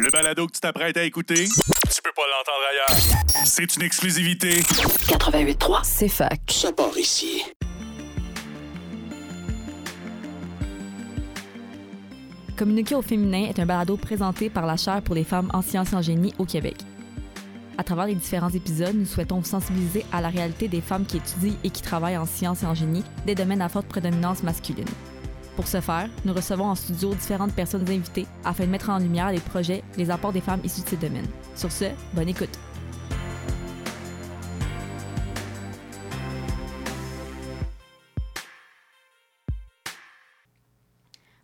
Le 0.00 0.10
balado 0.10 0.46
que 0.46 0.52
tu 0.52 0.60
t'apprêtes 0.60 0.96
à 0.96 1.02
écouter, 1.04 1.44
tu 1.44 2.02
peux 2.02 2.12
pas 2.16 2.22
l'entendre 2.22 2.64
ailleurs. 2.70 3.44
C'est 3.44 3.76
une 3.76 3.82
exclusivité. 3.82 4.60
88.3. 4.60 5.80
C'est 5.82 6.08
fac. 6.08 6.40
Ça 6.48 6.72
part 6.72 6.96
ici. 6.96 7.42
Communiquer 12.56 12.94
au 12.94 13.02
féminin 13.02 13.46
est 13.48 13.58
un 13.58 13.66
balado 13.66 13.96
présenté 13.96 14.48
par 14.48 14.66
la 14.66 14.76
Chaire 14.76 15.02
pour 15.02 15.14
les 15.14 15.24
femmes 15.24 15.50
en 15.52 15.60
sciences 15.60 15.92
et 15.92 15.96
en 15.96 16.02
génie 16.02 16.32
au 16.38 16.46
Québec. 16.46 16.76
À 17.76 17.84
travers 17.84 18.06
les 18.06 18.14
différents 18.14 18.50
épisodes, 18.50 18.94
nous 18.94 19.06
souhaitons 19.06 19.40
vous 19.40 19.44
sensibiliser 19.44 20.06
à 20.12 20.20
la 20.20 20.28
réalité 20.28 20.68
des 20.68 20.80
femmes 20.80 21.04
qui 21.04 21.18
étudient 21.18 21.56
et 21.64 21.70
qui 21.70 21.82
travaillent 21.82 22.18
en 22.18 22.26
sciences 22.26 22.62
et 22.62 22.66
en 22.66 22.74
génie, 22.74 23.04
des 23.26 23.34
domaines 23.34 23.62
à 23.62 23.68
forte 23.68 23.88
prédominance 23.88 24.42
masculine. 24.42 24.86
Pour 25.56 25.66
ce 25.66 25.80
faire, 25.80 26.08
nous 26.24 26.32
recevons 26.32 26.64
en 26.64 26.74
studio 26.74 27.14
différentes 27.14 27.54
personnes 27.54 27.88
invitées 27.88 28.26
afin 28.44 28.64
de 28.64 28.70
mettre 28.70 28.90
en 28.90 28.98
lumière 28.98 29.32
les 29.32 29.40
projets, 29.40 29.82
les 29.98 30.10
apports 30.10 30.32
des 30.32 30.40
femmes 30.40 30.60
issues 30.64 30.82
de 30.82 30.88
ces 30.88 30.96
domaines. 30.96 31.28
Sur 31.54 31.70
ce, 31.70 31.86
bonne 32.14 32.28
écoute. 32.28 32.58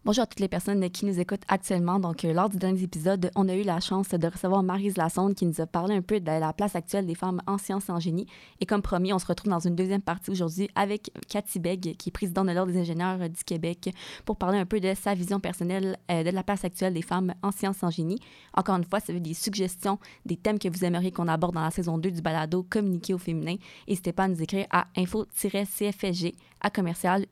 Bonjour 0.08 0.22
à 0.22 0.26
toutes 0.26 0.40
les 0.40 0.48
personnes 0.48 0.88
qui 0.88 1.04
nous 1.04 1.20
écoutent 1.20 1.42
actuellement. 1.48 2.00
Donc, 2.00 2.24
euh, 2.24 2.32
lors 2.32 2.48
du 2.48 2.56
dernier 2.56 2.82
épisode, 2.82 3.30
on 3.36 3.46
a 3.46 3.54
eu 3.54 3.62
la 3.62 3.78
chance 3.78 4.08
de 4.08 4.26
recevoir 4.26 4.62
Marise 4.62 4.96
Lassonde 4.96 5.34
qui 5.34 5.44
nous 5.44 5.60
a 5.60 5.66
parlé 5.66 5.94
un 5.96 6.00
peu 6.00 6.18
de 6.18 6.24
la 6.24 6.54
place 6.54 6.74
actuelle 6.74 7.04
des 7.04 7.14
femmes 7.14 7.42
en 7.46 7.58
sciences 7.58 7.90
et 7.90 7.92
en 7.92 8.00
génie. 8.00 8.26
Et 8.62 8.64
comme 8.64 8.80
promis, 8.80 9.12
on 9.12 9.18
se 9.18 9.26
retrouve 9.26 9.50
dans 9.50 9.60
une 9.60 9.76
deuxième 9.76 10.00
partie 10.00 10.30
aujourd'hui 10.30 10.70
avec 10.74 11.10
Cathy 11.28 11.58
Begg, 11.58 11.94
qui 11.98 12.08
est 12.08 12.10
présidente 12.10 12.46
de 12.46 12.52
l'Ordre 12.52 12.72
des 12.72 12.78
ingénieurs 12.78 13.18
du 13.18 13.44
Québec, 13.44 13.94
pour 14.24 14.36
parler 14.36 14.58
un 14.58 14.64
peu 14.64 14.80
de 14.80 14.94
sa 14.94 15.12
vision 15.12 15.40
personnelle 15.40 15.98
euh, 16.10 16.24
de 16.24 16.30
la 16.30 16.42
place 16.42 16.64
actuelle 16.64 16.94
des 16.94 17.02
femmes 17.02 17.34
en 17.42 17.50
sciences 17.50 17.82
et 17.82 17.84
en 17.84 17.90
génie. 17.90 18.18
Encore 18.54 18.76
une 18.76 18.84
fois, 18.84 19.00
ça 19.00 19.12
veut 19.12 19.20
des 19.20 19.34
suggestions, 19.34 19.98
des 20.24 20.38
thèmes 20.38 20.58
que 20.58 20.70
vous 20.70 20.86
aimeriez 20.86 21.12
qu'on 21.12 21.28
aborde 21.28 21.52
dans 21.52 21.60
la 21.60 21.70
saison 21.70 21.98
2 21.98 22.12
du 22.12 22.22
balado 22.22 22.62
Communiquer 22.70 23.12
au 23.12 23.18
féminin. 23.18 23.56
N'hésitez 23.86 24.14
pas 24.14 24.24
à 24.24 24.28
nous 24.28 24.40
écrire 24.40 24.64
à 24.70 24.86
info-cfsg 24.96 26.32
à 26.62 26.70
commercial 26.70 27.26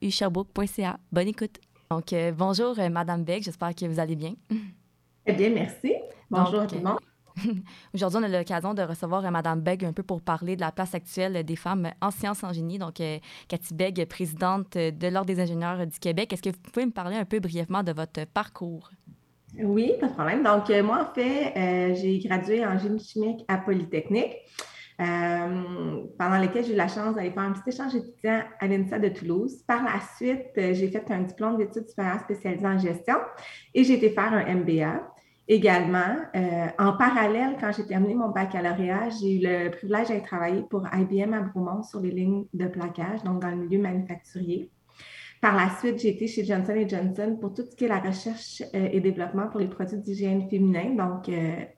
Bonne 1.11 1.27
écoute! 1.27 1.59
Donc, 1.89 2.11
euh, 2.11 2.33
bonjour, 2.33 2.77
euh, 2.79 2.89
Madame 2.89 3.23
Beck, 3.23 3.43
j'espère 3.43 3.73
que 3.73 3.85
vous 3.85 3.99
allez 3.99 4.15
bien. 4.15 4.33
Eh 5.29 5.33
bien, 5.33 5.49
merci. 5.49 5.93
Bonjour 6.31 6.61
à 6.61 6.67
tout 6.67 6.75
le 6.75 6.83
monde. 6.83 6.99
Aujourd'hui, 7.93 8.19
on 8.21 8.23
a 8.23 8.29
l'occasion 8.29 8.73
de 8.73 8.81
recevoir 8.81 9.25
euh, 9.25 9.29
Madame 9.29 9.59
Begg 9.59 9.83
un 9.83 9.91
peu 9.91 10.01
pour 10.01 10.21
parler 10.21 10.55
de 10.55 10.61
la 10.61 10.71
place 10.71 10.95
actuelle 10.95 11.43
des 11.43 11.57
femmes 11.57 11.91
en 11.99 12.11
sciences 12.11 12.45
en 12.45 12.53
génie. 12.53 12.77
Donc, 12.77 13.01
Cathy 13.49 13.73
Begg, 13.73 14.05
présidente 14.05 14.77
de 14.77 15.07
l'Ordre 15.09 15.25
des 15.25 15.41
ingénieurs 15.41 15.85
du 15.85 15.99
Québec. 15.99 16.31
Est-ce 16.31 16.41
que 16.41 16.51
vous 16.51 16.71
pouvez 16.71 16.85
me 16.85 16.93
parler 16.93 17.17
un 17.17 17.25
peu 17.25 17.41
brièvement 17.41 17.83
de 17.83 17.91
votre 17.91 18.23
parcours? 18.23 18.89
Oui, 19.61 19.91
pas 19.99 20.07
de 20.07 20.13
problème. 20.13 20.43
Donc, 20.43 20.69
moi, 20.85 21.09
en 21.11 21.13
fait, 21.13 21.95
j'ai 21.95 22.19
gradué 22.19 22.65
en 22.65 22.79
génie 22.79 23.03
chimique 23.03 23.43
à 23.49 23.57
Polytechnique. 23.57 24.31
Euh, 24.99 26.07
pendant 26.17 26.39
lequel 26.39 26.65
j'ai 26.65 26.73
eu 26.73 26.75
la 26.75 26.87
chance 26.87 27.13
d'aller 27.13 27.29
faire 27.29 27.43
un 27.43 27.51
petit 27.51 27.69
échange 27.69 27.93
étudiant 27.93 28.41
à 28.59 28.67
l'INSA 28.67 28.97
de 28.97 29.09
Toulouse. 29.09 29.61
Par 29.67 29.83
la 29.83 29.99
suite, 30.15 30.47
euh, 30.57 30.73
j'ai 30.73 30.89
fait 30.89 31.11
un 31.11 31.21
diplôme 31.21 31.57
d'études 31.57 31.87
supérieures 31.87 32.21
spécialisé 32.21 32.65
en 32.65 32.79
gestion 32.79 33.17
et 33.75 33.83
j'ai 33.83 33.93
été 33.93 34.09
faire 34.09 34.33
un 34.33 34.55
MBA. 34.55 35.07
Également, 35.47 36.15
euh, 36.35 36.67
en 36.79 36.93
parallèle, 36.93 37.57
quand 37.59 37.71
j'ai 37.71 37.85
terminé 37.85 38.15
mon 38.15 38.29
baccalauréat, 38.29 39.09
j'ai 39.21 39.35
eu 39.35 39.39
le 39.43 39.69
privilège 39.69 40.07
d'aller 40.07 40.23
travailler 40.23 40.63
pour 40.67 40.83
IBM 40.91 41.31
à 41.33 41.41
Bromont 41.41 41.83
sur 41.83 41.99
les 41.99 42.11
lignes 42.11 42.45
de 42.53 42.65
plaquage, 42.65 43.23
donc 43.23 43.43
dans 43.43 43.51
le 43.51 43.57
milieu 43.57 43.79
manufacturier. 43.79 44.71
Par 45.41 45.55
la 45.55 45.69
suite, 45.77 45.99
j'ai 45.99 46.09
été 46.09 46.25
chez 46.25 46.43
Johnson 46.43 46.73
Johnson 46.87 47.37
pour 47.39 47.53
tout 47.53 47.61
ce 47.61 47.75
qui 47.75 47.85
est 47.85 47.87
la 47.87 47.99
recherche 47.99 48.63
et 48.73 48.99
développement 48.99 49.47
pour 49.47 49.59
les 49.59 49.67
produits 49.67 49.99
d'hygiène 49.99 50.49
féminin. 50.49 50.95
Donc, 50.95 51.29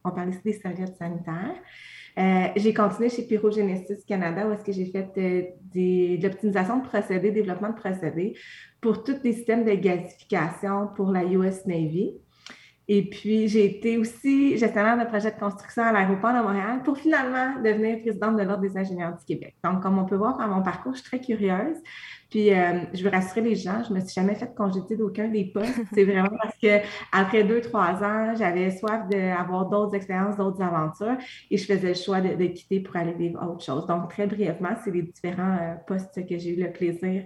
on 0.06 0.12
parle 0.12 0.30
ici 0.30 0.40
des 0.46 0.54
serviettes 0.54 0.96
sanitaires. 0.96 1.58
Euh, 2.18 2.48
j'ai 2.56 2.74
continué 2.74 3.10
chez 3.10 3.24
Pyrogenesis 3.24 4.04
Canada 4.06 4.48
où 4.48 4.52
est-ce 4.52 4.64
que 4.64 4.72
j'ai 4.72 4.86
fait 4.86 5.10
euh, 5.18 5.44
de 5.74 6.22
l'optimisation 6.22 6.80
de 6.80 6.88
procédés, 6.88 7.32
développement 7.32 7.70
de 7.70 7.76
procédés 7.76 8.36
pour 8.82 9.04
tous 9.04 9.18
les 9.24 9.34
systèmes 9.34 9.66
de 9.66 9.74
gasification 9.74 10.88
pour 10.96 11.12
la 11.12 11.24
US 11.24 11.66
Navy. 11.66 12.14
Et 12.92 13.04
puis, 13.04 13.48
j'ai 13.48 13.66
été 13.66 14.00
aussi 14.00 14.58
gestionnaire 14.58 14.98
de 14.98 15.08
projet 15.08 15.30
de 15.30 15.40
construction 15.40 15.84
à 15.84 15.92
l'aéroport 15.92 16.34
de 16.34 16.40
Montréal 16.40 16.82
pour 16.84 16.98
finalement 16.98 17.62
devenir 17.64 18.02
présidente 18.02 18.36
de 18.36 18.42
l'Ordre 18.42 18.64
des 18.64 18.76
ingénieurs 18.76 19.16
du 19.16 19.24
Québec. 19.24 19.56
Donc, 19.64 19.84
comme 19.84 20.00
on 20.00 20.06
peut 20.06 20.16
voir 20.16 20.36
par 20.38 20.48
mon 20.48 20.64
parcours, 20.64 20.96
je 20.96 21.02
suis 21.02 21.08
très 21.08 21.22
curieuse. 21.22 21.78
Puis, 22.32 22.52
euh, 22.52 22.80
je 22.92 23.04
veux 23.04 23.12
rassurer 23.12 23.42
les 23.42 23.56
gens, 23.56 23.84
je 23.84 23.94
ne 23.94 24.00
me 24.00 24.04
suis 24.04 24.16
jamais 24.16 24.34
fait 24.34 24.52
congédier 24.56 24.98
d'aucun 24.98 25.28
des 25.28 25.46
postes. 25.46 25.80
C'est 25.94 26.04
vraiment 26.04 26.36
parce 26.42 26.56
qu'après 26.58 27.44
deux, 27.44 27.62
trois 27.62 28.04
ans, 28.04 28.34
j'avais 28.36 28.72
soif 28.76 29.08
d'avoir 29.08 29.70
d'autres 29.70 29.94
expériences, 29.94 30.38
d'autres 30.38 30.62
aventures 30.64 31.18
et 31.52 31.58
je 31.58 31.66
faisais 31.66 31.90
le 31.90 31.94
choix 31.94 32.22
de, 32.22 32.46
quitter 32.48 32.80
pour 32.80 32.96
aller 32.96 33.14
vivre 33.14 33.40
autre 33.48 33.64
chose. 33.64 33.86
Donc, 33.86 34.10
très 34.10 34.26
brièvement, 34.26 34.76
c'est 34.84 34.90
les 34.90 35.04
différents 35.04 35.58
euh, 35.62 35.76
postes 35.86 36.28
que 36.28 36.40
j'ai 36.40 36.58
eu 36.58 36.64
le 36.64 36.72
plaisir 36.72 37.24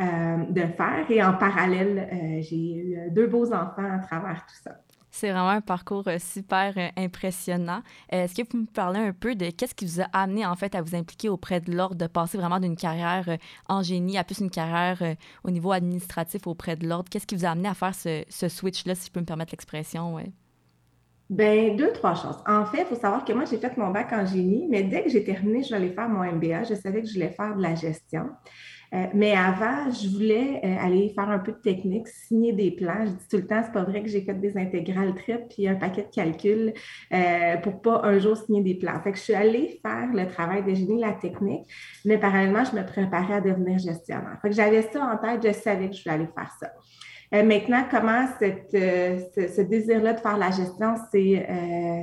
euh, 0.00 0.36
de 0.50 0.62
faire. 0.62 1.06
Et 1.08 1.22
en 1.22 1.34
parallèle, 1.34 2.40
j'ai 2.40 2.74
eu 2.74 2.98
deux 3.12 3.28
beaux 3.28 3.52
enfants 3.52 3.92
à 3.92 3.98
travers 3.98 4.44
tout 4.48 4.56
ça. 4.64 4.72
C'est 5.16 5.30
vraiment 5.30 5.50
un 5.50 5.60
parcours 5.60 6.08
euh, 6.08 6.18
super 6.18 6.72
euh, 6.76 6.88
impressionnant. 6.96 7.82
Euh, 8.12 8.24
est-ce 8.24 8.34
que 8.34 8.42
vous 8.50 8.62
me 8.62 8.66
parler 8.66 8.98
un 8.98 9.12
peu 9.12 9.36
de 9.36 9.48
qu'est-ce 9.50 9.72
qui 9.72 9.86
vous 9.86 10.00
a 10.00 10.06
amené 10.12 10.44
en 10.44 10.56
fait 10.56 10.74
à 10.74 10.82
vous 10.82 10.96
impliquer 10.96 11.28
auprès 11.28 11.60
de 11.60 11.72
l'ordre, 11.72 11.94
de 11.94 12.08
passer 12.08 12.36
vraiment 12.36 12.58
d'une 12.58 12.74
carrière 12.74 13.24
en 13.68 13.80
génie 13.84 14.18
à 14.18 14.24
plus 14.24 14.40
une 14.40 14.50
carrière 14.50 15.00
au 15.44 15.52
niveau 15.52 15.70
administratif 15.70 16.48
auprès 16.48 16.74
de 16.74 16.88
l'ordre? 16.88 17.08
Qu'est-ce 17.08 17.28
qui 17.28 17.36
vous 17.36 17.44
a 17.44 17.50
amené 17.50 17.68
à 17.68 17.74
faire 17.74 17.94
ce, 17.94 18.48
switch-là, 18.48 18.96
si 18.96 19.06
je 19.06 19.12
peux 19.12 19.20
me 19.20 19.24
permettre 19.24 19.52
l'expression? 19.52 20.16
Ouais? 20.16 20.32
Bien, 21.30 21.76
deux, 21.76 21.92
trois 21.92 22.16
choses. 22.16 22.42
En 22.48 22.66
fait, 22.66 22.80
il 22.80 22.86
faut 22.86 22.96
savoir 22.96 23.24
que 23.24 23.32
moi, 23.32 23.44
j'ai 23.44 23.58
fait 23.58 23.76
mon 23.76 23.92
bac 23.92 24.12
en 24.12 24.26
génie, 24.26 24.66
mais 24.68 24.82
dès 24.82 25.04
que 25.04 25.10
j'ai 25.10 25.22
terminé, 25.22 25.62
je 25.62 25.72
voulais 25.72 25.92
faire 25.92 26.08
mon 26.08 26.24
MBA. 26.24 26.64
Je 26.64 26.74
savais 26.74 27.02
que 27.02 27.06
je 27.06 27.14
voulais 27.14 27.30
faire 27.30 27.54
de 27.54 27.62
la 27.62 27.76
gestion. 27.76 28.30
Euh, 28.94 29.06
mais 29.12 29.32
avant, 29.32 29.90
je 29.90 30.08
voulais 30.08 30.60
euh, 30.64 30.76
aller 30.78 31.08
faire 31.08 31.28
un 31.28 31.40
peu 31.40 31.52
de 31.52 31.58
technique, 31.58 32.06
signer 32.06 32.52
des 32.52 32.70
plans. 32.70 33.04
Je 33.04 33.10
dis 33.10 33.28
tout 33.28 33.36
le 33.38 33.46
temps, 33.46 33.60
c'est 33.64 33.72
pas 33.72 33.82
vrai 33.82 34.02
que 34.02 34.08
j'ai 34.08 34.22
fait 34.22 34.34
des 34.34 34.56
intégrales 34.56 35.14
trip 35.16 35.48
puis 35.50 35.66
un 35.66 35.74
paquet 35.74 36.02
de 36.02 36.14
calculs 36.14 36.72
euh, 37.12 37.56
pour 37.56 37.82
pas 37.82 38.02
un 38.04 38.18
jour 38.20 38.36
signer 38.36 38.62
des 38.62 38.74
plans. 38.74 39.00
Fait 39.02 39.10
que 39.10 39.18
je 39.18 39.22
suis 39.22 39.34
allée 39.34 39.80
faire 39.82 40.10
le 40.12 40.26
travail 40.28 40.62
de 40.62 40.74
génie, 40.74 41.00
la 41.00 41.12
technique, 41.12 41.68
mais 42.04 42.18
parallèlement, 42.18 42.62
je 42.64 42.76
me 42.76 42.86
préparais 42.86 43.34
à 43.34 43.40
devenir 43.40 43.78
gestionnaire. 43.78 44.38
Fait 44.42 44.50
que 44.50 44.54
j'avais 44.54 44.82
ça 44.82 45.04
en 45.04 45.16
tête, 45.16 45.44
je 45.44 45.52
savais 45.58 45.90
que 45.90 45.96
je 45.96 46.02
voulais 46.04 46.14
aller 46.14 46.28
faire 46.32 46.52
ça. 46.60 46.70
Euh, 47.34 47.42
maintenant, 47.42 47.84
comment 47.90 48.28
euh, 48.42 49.18
ce, 49.34 49.60
désir-là 49.60 50.12
de 50.12 50.20
faire 50.20 50.38
la 50.38 50.52
gestion 50.52 50.94
s'est 51.10 51.46
euh, 51.48 52.02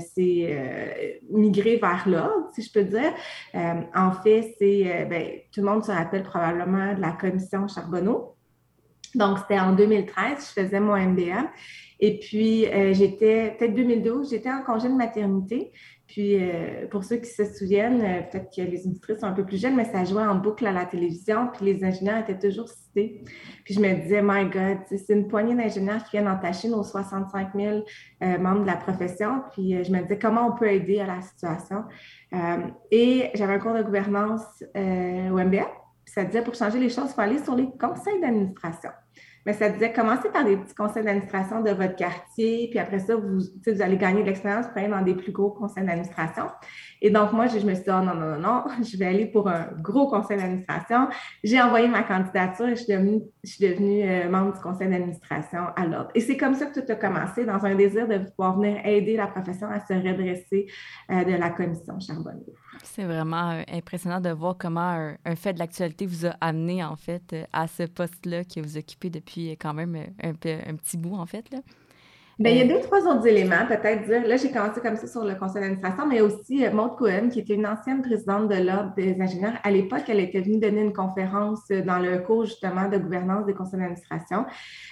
migré 1.30 1.78
vers 1.78 2.04
l'ordre, 2.08 2.50
si 2.54 2.62
je 2.62 2.72
peux 2.72 2.84
dire? 2.84 3.14
en 3.96 4.12
fait, 4.12 4.56
c'est, 4.60 5.08
ben, 5.10 5.40
tout 5.54 5.62
le 5.62 5.68
monde 5.68 5.86
se 5.86 5.92
rappelle 5.92 6.24
probablement 6.24 6.94
de 6.96 7.02
la 7.02 7.12
commission 7.12 7.68
Charbonneau. 7.68 8.36
Donc, 9.16 9.40
c'était 9.40 9.60
en 9.60 9.74
2013, 9.74 10.54
je 10.56 10.62
faisais 10.62 10.80
mon 10.80 10.98
MBA. 10.98 11.52
Et 12.00 12.18
puis, 12.18 12.66
j'étais, 12.94 13.56
peut-être 13.60 13.76
2012, 13.76 14.32
j'étais 14.32 14.50
en 14.50 14.64
congé 14.64 14.88
de 14.90 14.96
maternité. 14.96 15.72
Puis, 16.12 16.36
euh, 16.36 16.88
pour 16.90 17.06
ceux 17.06 17.16
qui 17.18 17.30
se 17.30 17.46
souviennent, 17.46 18.02
euh, 18.02 18.22
peut-être 18.30 18.54
que 18.54 18.62
les 18.62 18.86
auditrices 18.86 19.20
sont 19.20 19.28
un 19.28 19.32
peu 19.32 19.46
plus 19.46 19.62
jeunes, 19.62 19.78
mais 19.78 19.86
ça 19.86 20.04
jouait 20.04 20.26
en 20.26 20.36
boucle 20.36 20.68
à 20.68 20.74
la 20.74 20.86
télévision, 20.86 21.48
puis 21.54 21.66
les 21.66 21.86
ingénieurs 21.86 22.18
étaient 22.18 22.38
toujours 22.38 22.68
cités. 22.68 23.24
Puis, 23.64 23.76
je 23.76 23.80
me 23.80 23.94
disais, 23.94 24.22
my 24.22 24.44
God, 24.44 24.80
c'est 24.90 25.14
une 25.14 25.30
poignée 25.30 25.56
d'ingénieurs 25.56 26.04
qui 26.04 26.18
viennent 26.18 26.28
entacher 26.28 26.68
nos 26.68 26.84
65 26.84 27.52
000 27.56 27.86
euh, 28.24 28.38
membres 28.40 28.64
de 28.64 28.68
la 28.68 28.76
profession. 28.76 29.42
Puis, 29.54 29.82
je 29.86 29.90
me 29.90 30.02
disais, 30.02 30.20
comment 30.20 30.48
on 30.48 30.58
peut 30.58 30.70
aider 30.70 31.00
à 31.00 31.08
la 31.08 31.22
situation? 31.22 31.86
et 32.92 33.30
j'avais 33.36 33.56
un 33.56 33.60
cours 33.60 33.74
de 33.74 33.84
gouvernance 33.84 34.64
au 34.74 35.38
MBA. 35.38 35.68
Ça 36.14 36.24
disait, 36.26 36.44
pour 36.44 36.56
changer 36.56 36.80
les 36.80 36.90
choses, 36.90 37.10
il 37.10 37.14
faut 37.14 37.22
aller 37.22 37.40
sur 37.40 37.56
les 37.56 37.70
conseils 37.80 38.20
d'administration 38.20 38.90
mais 39.46 39.54
ça 39.54 39.70
disait 39.70 39.92
commencez 39.92 40.30
par 40.30 40.46
des 40.46 40.58
petits 40.58 40.76
conseils 40.76 41.04
d'administration 41.04 41.62
de 41.62 41.72
votre 41.72 41.96
quartier, 41.96 42.68
puis 42.70 42.80
après 42.80 43.00
ça, 43.00 43.16
vous, 43.16 43.40
vous 43.40 43.82
allez 43.82 43.98
gagner 43.98 44.22
de 44.22 44.28
l'expérience 44.28 44.68
pour 44.68 44.78
aller 44.78 44.88
dans 44.88 45.02
des 45.02 45.16
plus 45.16 45.32
gros 45.32 45.52
conseils 45.52 45.86
d'administration. 45.86 46.46
Et 47.04 47.10
donc, 47.10 47.34
moi, 47.34 47.48
je, 47.48 47.56
me 47.56 47.74
suis 47.74 47.84
dit, 47.84 47.90
oh, 47.90 48.04
non, 48.04 48.14
non, 48.14 48.38
non, 48.38 48.40
non, 48.40 48.64
je 48.84 48.96
vais 48.96 49.06
aller 49.06 49.26
pour 49.26 49.50
un 49.50 49.70
gros 49.82 50.08
conseil 50.08 50.38
d'administration. 50.38 51.08
J'ai 51.44 51.60
envoyé 51.60 51.88
ma 51.88 52.04
candidature 52.04 52.68
et 52.68 52.76
je 52.76 52.84
suis 52.84 53.68
devenue, 53.68 54.04
euh, 54.04 54.30
membre 54.30 54.54
du 54.54 54.60
conseil 54.60 54.88
d'administration 54.88 55.68
à 55.76 55.86
l'ordre. 55.88 56.12
Et 56.14 56.22
c'est 56.22 56.38
comme 56.38 56.54
ça 56.54 56.68
que 56.68 56.80
tout 56.80 56.92
a 56.92 56.96
commencé, 56.96 57.44
dans 57.44 57.66
un 57.66 57.74
désir 57.74 58.08
de 58.08 58.20
pouvoir 58.20 58.56
venir 58.56 58.86
aider 58.86 59.18
la 59.18 59.28
profession 59.28 59.68
à 59.68 59.80
se 59.80 59.94
redresser 59.94 60.68
euh, 61.10 61.24
de 61.24 61.34
la 61.34 61.50
commission 61.50 62.00
Charbonneau. 62.00 62.54
C'est 62.84 63.04
vraiment 63.04 63.52
euh, 63.52 63.64
impressionnant 63.74 64.22
de 64.22 64.30
voir 64.30 64.56
comment 64.60 65.16
un, 65.26 65.36
fait 65.36 65.54
de 65.54 65.60
l'actualité 65.60 66.06
vous 66.06 66.28
a 66.28 66.36
amené, 66.40 66.84
en 66.84 66.96
fait, 66.96 67.36
à 67.52 67.68
ce 67.68 67.84
poste-là 67.84 68.44
que 68.44 68.60
vous 68.60 68.78
occupez 68.78 69.10
depuis 69.10 69.50
quand 69.52 69.74
même 69.74 69.96
un, 70.22 70.30
un 70.30 70.76
petit 70.76 70.98
bout, 70.98 71.16
en 71.16 71.26
fait. 71.26 71.50
Là. 71.52 71.60
Bien, 72.40 72.52
il 72.52 72.58
y 72.58 72.62
a 72.62 72.66
Euh, 72.66 72.68
deux, 72.68 72.82
trois 72.82 73.02
autres 73.08 73.28
éléments, 73.28 73.66
peut-être 73.68 74.08
dire. 74.08 74.28
Là, 74.28 74.38
j'ai 74.38 74.52
commencé 74.52 74.80
comme 74.82 74.96
ça 74.96 75.08
sur 75.08 75.24
le 75.24 75.36
conseil 75.36 75.62
d'administration, 75.62 76.08
mais 76.08 76.22
aussi 76.22 76.66
euh, 76.66 76.72
Maude 76.72 76.96
Cohen, 76.98 77.30
qui 77.30 77.40
était 77.40 77.56
une 77.56 77.68
ancienne 77.68 78.02
présidente 78.02 78.50
de 78.50 78.56
l'Ordre 78.56 78.94
des 78.96 79.20
ingénieurs. 79.22 79.54
À 79.64 79.72
l'époque, 79.72 80.04
elle 80.08 80.20
était 80.20 80.42
venue 80.42 80.60
donner 80.60 80.82
une 80.82 80.94
conférence 80.94 81.62
euh, 81.72 81.82
dans 81.82 82.00
le 82.00 82.20
cours 82.20 82.46
justement 82.46 82.88
de 82.88 82.98
gouvernance 82.98 83.46
des 83.46 83.54
conseils 83.54 83.80
d'administration. 83.80 84.46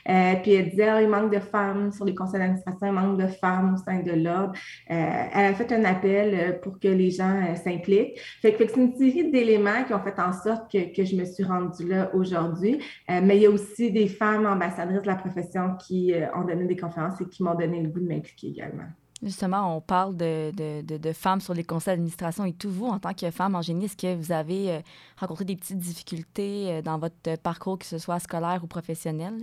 Euh, 0.10 0.34
puis 0.42 0.54
elle 0.54 0.70
disait, 0.70 0.90
Ah, 0.90 1.02
il 1.02 1.10
manque 1.10 1.32
de 1.34 1.40
femmes 1.40 1.92
sur 1.92 2.06
les 2.06 2.14
conseils 2.14 2.40
d'administration, 2.40 2.88
il 2.88 2.94
manque 2.94 3.18
de 3.18 3.28
femmes 3.28 3.74
au 3.74 3.78
sein 3.78 4.00
de 4.02 4.12
l'Ordre. 4.12 4.54
Euh, 4.92 5.24
elle 5.34 5.46
a 5.46 5.54
fait 5.54 5.72
un 5.72 5.86
appel 5.86 6.60
pour 6.62 6.80
que 6.80 6.88
les 6.88 7.12
gens 7.12 7.36
euh, 7.36 7.56
s'impliquent. 7.56 8.20
Fait 8.42 8.54
que, 8.54 8.68
c'est 8.68 8.76
une 8.76 8.96
série 8.96 9.32
d'éléments 9.32 9.84
qui 9.86 9.94
ont 9.94 10.00
fait 10.00 10.20
en 10.20 10.34
sorte 10.34 10.72
que, 10.72 10.96
que 10.96 11.06
je 11.06 11.16
me 11.16 11.26
suis 11.26 11.44
rendue 11.44 11.88
là 11.88 12.12
aujourd'hui. 12.14 12.80
Mais 13.08 13.38
il 13.38 13.44
y 13.44 13.46
a 13.46 13.50
aussi 13.50 13.92
des 13.92 14.08
femmes 14.08 14.46
ambassadrices 14.46 15.02
de 15.02 15.08
la 15.08 15.16
profession 15.16 15.76
qui 15.80 16.14
ont 16.36 16.44
donné 16.44 16.66
des 16.66 16.76
conférences 16.76 17.20
et 17.22 17.29
qui 17.30 17.44
m'ont 17.44 17.56
donné 17.56 17.82
le 17.82 17.90
goût 17.90 18.00
de 18.00 18.08
m'impliquer 18.08 18.48
également. 18.50 18.86
Justement, 19.22 19.76
on 19.76 19.82
parle 19.82 20.16
de, 20.16 20.52
de, 20.52 20.82
de- 20.82 20.98
de 20.98 21.12
femmes 21.14 21.42
sur 21.42 21.54
les 21.54 21.66
conseils 21.66 21.94
d'administration 21.94 22.46
et 22.46 22.54
tout. 22.54 22.70
Vous, 22.70 22.86
en 22.88 23.00
tant 23.00 23.14
que 23.14 23.30
femme 23.32 23.54
en 23.56 23.62
génie, 23.62 23.86
est-ce 23.86 23.98
que 23.98 24.16
vous 24.16 24.32
avez 24.32 24.72
euh, 24.72 24.80
rencontré 25.18 25.44
des 25.44 25.58
petites 25.58 25.78
difficultés 25.78 26.72
euh, 26.72 26.82
dans 26.82 26.98
votre 26.98 27.36
parcours, 27.42 27.78
que 27.80 27.86
ce 27.86 27.98
soit 27.98 28.20
scolaire 28.20 28.64
ou 28.64 28.68
professionnel? 28.68 29.34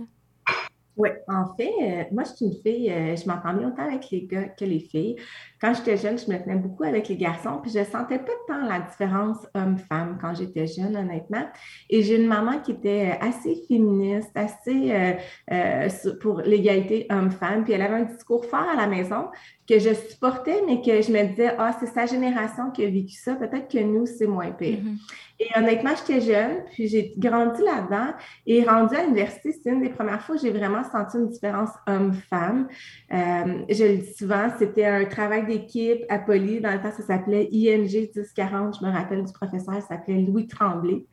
Oui, 0.95 1.09
en 1.27 1.53
fait, 1.55 1.71
euh, 1.83 2.03
moi, 2.11 2.23
je 2.23 2.33
suis 2.33 2.45
une 2.47 2.53
fille, 2.53 2.91
euh, 2.91 3.15
je 3.15 3.27
m'entends 3.27 3.53
bien 3.53 3.67
autant 3.67 3.87
avec 3.87 4.09
les 4.09 4.25
gars 4.25 4.45
que 4.49 4.65
les 4.65 4.79
filles. 4.79 5.15
Quand 5.59 5.73
j'étais 5.73 5.97
jeune, 5.97 6.17
je 6.17 6.31
me 6.31 6.37
tenais 6.37 6.55
beaucoup 6.55 6.83
avec 6.83 7.07
les 7.07 7.17
garçons, 7.17 7.59
puis 7.61 7.71
je 7.71 7.83
sentais 7.83 8.19
pas 8.19 8.31
tant 8.47 8.65
la 8.65 8.79
différence 8.81 9.37
homme-femme 9.55 10.17
quand 10.21 10.35
j'étais 10.35 10.67
jeune, 10.67 10.95
honnêtement. 10.95 11.45
Et 11.89 12.03
j'ai 12.03 12.21
une 12.21 12.27
maman 12.27 12.59
qui 12.59 12.71
était 12.71 13.11
euh, 13.11 13.27
assez 13.27 13.63
féministe, 13.67 14.31
assez 14.35 14.91
euh, 14.91 15.13
euh, 15.51 15.89
pour 16.21 16.41
l'égalité 16.41 17.07
homme-femme, 17.09 17.63
puis 17.63 17.73
elle 17.73 17.81
avait 17.81 18.01
un 18.01 18.05
discours 18.05 18.45
fort 18.45 18.67
à 18.71 18.75
la 18.75 18.87
maison 18.87 19.25
que 19.67 19.79
je 19.79 19.93
supportais, 19.93 20.61
mais 20.65 20.81
que 20.81 21.01
je 21.01 21.11
me 21.11 21.23
disais, 21.27 21.53
ah, 21.57 21.75
c'est 21.79 21.87
sa 21.87 22.05
génération 22.05 22.71
qui 22.71 22.85
a 22.85 22.89
vécu 22.89 23.15
ça, 23.15 23.35
peut-être 23.35 23.67
que 23.67 23.79
nous, 23.79 24.05
c'est 24.05 24.27
moins 24.27 24.51
pire. 24.51 24.79
Mhm. 24.81 24.97
Et 25.39 25.47
honnêtement, 25.55 25.91
j'étais 25.95 26.21
jeune, 26.21 26.63
puis 26.71 26.87
j'ai 26.87 27.13
grandi 27.17 27.61
là-dedans. 27.61 28.13
Et 28.47 28.63
rendue 28.63 28.95
à 28.95 29.03
l'université, 29.03 29.51
c'est 29.51 29.69
une 29.69 29.81
des 29.81 29.89
premières 29.89 30.21
fois 30.21 30.35
où 30.35 30.39
j'ai 30.39 30.49
vraiment 30.49 30.83
senti 30.83 31.17
une 31.17 31.29
différence 31.29 31.69
homme-femme. 31.85 32.67
Euh, 33.13 33.63
je 33.69 33.83
le 33.83 33.97
dis 33.97 34.13
souvent, 34.13 34.47
c'était 34.57 34.85
un 34.85 35.05
travail 35.05 35.45
d'équipe 35.47 36.03
à 36.09 36.19
Poly. 36.19 36.61
Dans 36.61 36.71
le 36.71 36.81
temps, 36.81 36.91
ça 36.91 37.03
s'appelait 37.03 37.49
ING 37.51 37.83
1040. 37.83 38.77
Je 38.79 38.85
me 38.85 38.91
rappelle 38.91 39.23
du 39.23 39.33
professeur, 39.33 39.75
il 39.75 39.81
s'appelait 39.81 40.21
Louis 40.21 40.47
Tremblay. 40.47 41.05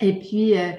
Et 0.00 0.18
puis, 0.18 0.58
euh, 0.58 0.70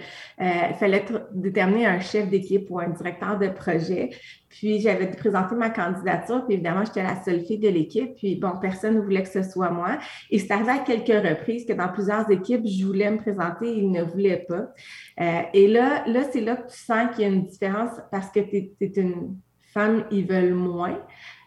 euh, 0.41 0.67
il 0.69 0.75
fallait 0.75 1.05
déterminer 1.33 1.85
un 1.85 1.99
chef 1.99 2.29
d'équipe 2.29 2.67
ou 2.69 2.79
un 2.79 2.89
directeur 2.89 3.39
de 3.39 3.47
projet. 3.47 4.09
Puis, 4.49 4.79
j'avais 4.79 5.07
présenté 5.07 5.55
ma 5.55 5.69
candidature, 5.69 6.45
puis 6.45 6.55
évidemment, 6.55 6.83
j'étais 6.85 7.03
la 7.03 7.21
seule 7.23 7.41
fille 7.41 7.59
de 7.59 7.69
l'équipe. 7.69 8.15
Puis, 8.15 8.35
bon, 8.35 8.51
personne 8.61 8.95
ne 8.95 9.01
voulait 9.01 9.23
que 9.23 9.29
ce 9.29 9.43
soit 9.43 9.69
moi. 9.69 9.97
Et 10.29 10.39
c'est 10.39 10.51
arrivé 10.51 10.71
à 10.71 10.79
quelques 10.79 11.25
reprises 11.25 11.65
que 11.65 11.73
dans 11.73 11.87
plusieurs 11.89 12.29
équipes, 12.29 12.65
je 12.65 12.85
voulais 12.85 13.09
me 13.09 13.17
présenter, 13.17 13.67
ils 13.67 13.91
ne 13.91 14.03
voulaient 14.03 14.45
pas. 14.47 14.67
Euh, 15.21 15.41
et 15.53 15.67
là, 15.67 16.03
là 16.07 16.23
c'est 16.31 16.41
là 16.41 16.57
que 16.57 16.69
tu 16.69 16.77
sens 16.77 17.15
qu'il 17.15 17.23
y 17.23 17.25
a 17.25 17.29
une 17.29 17.45
différence 17.45 17.91
parce 18.11 18.29
que 18.31 18.39
tu 18.41 18.69
es, 18.81 18.91
une 18.97 19.37
femme, 19.73 20.05
ils 20.11 20.25
veulent 20.25 20.53
moins. 20.53 20.99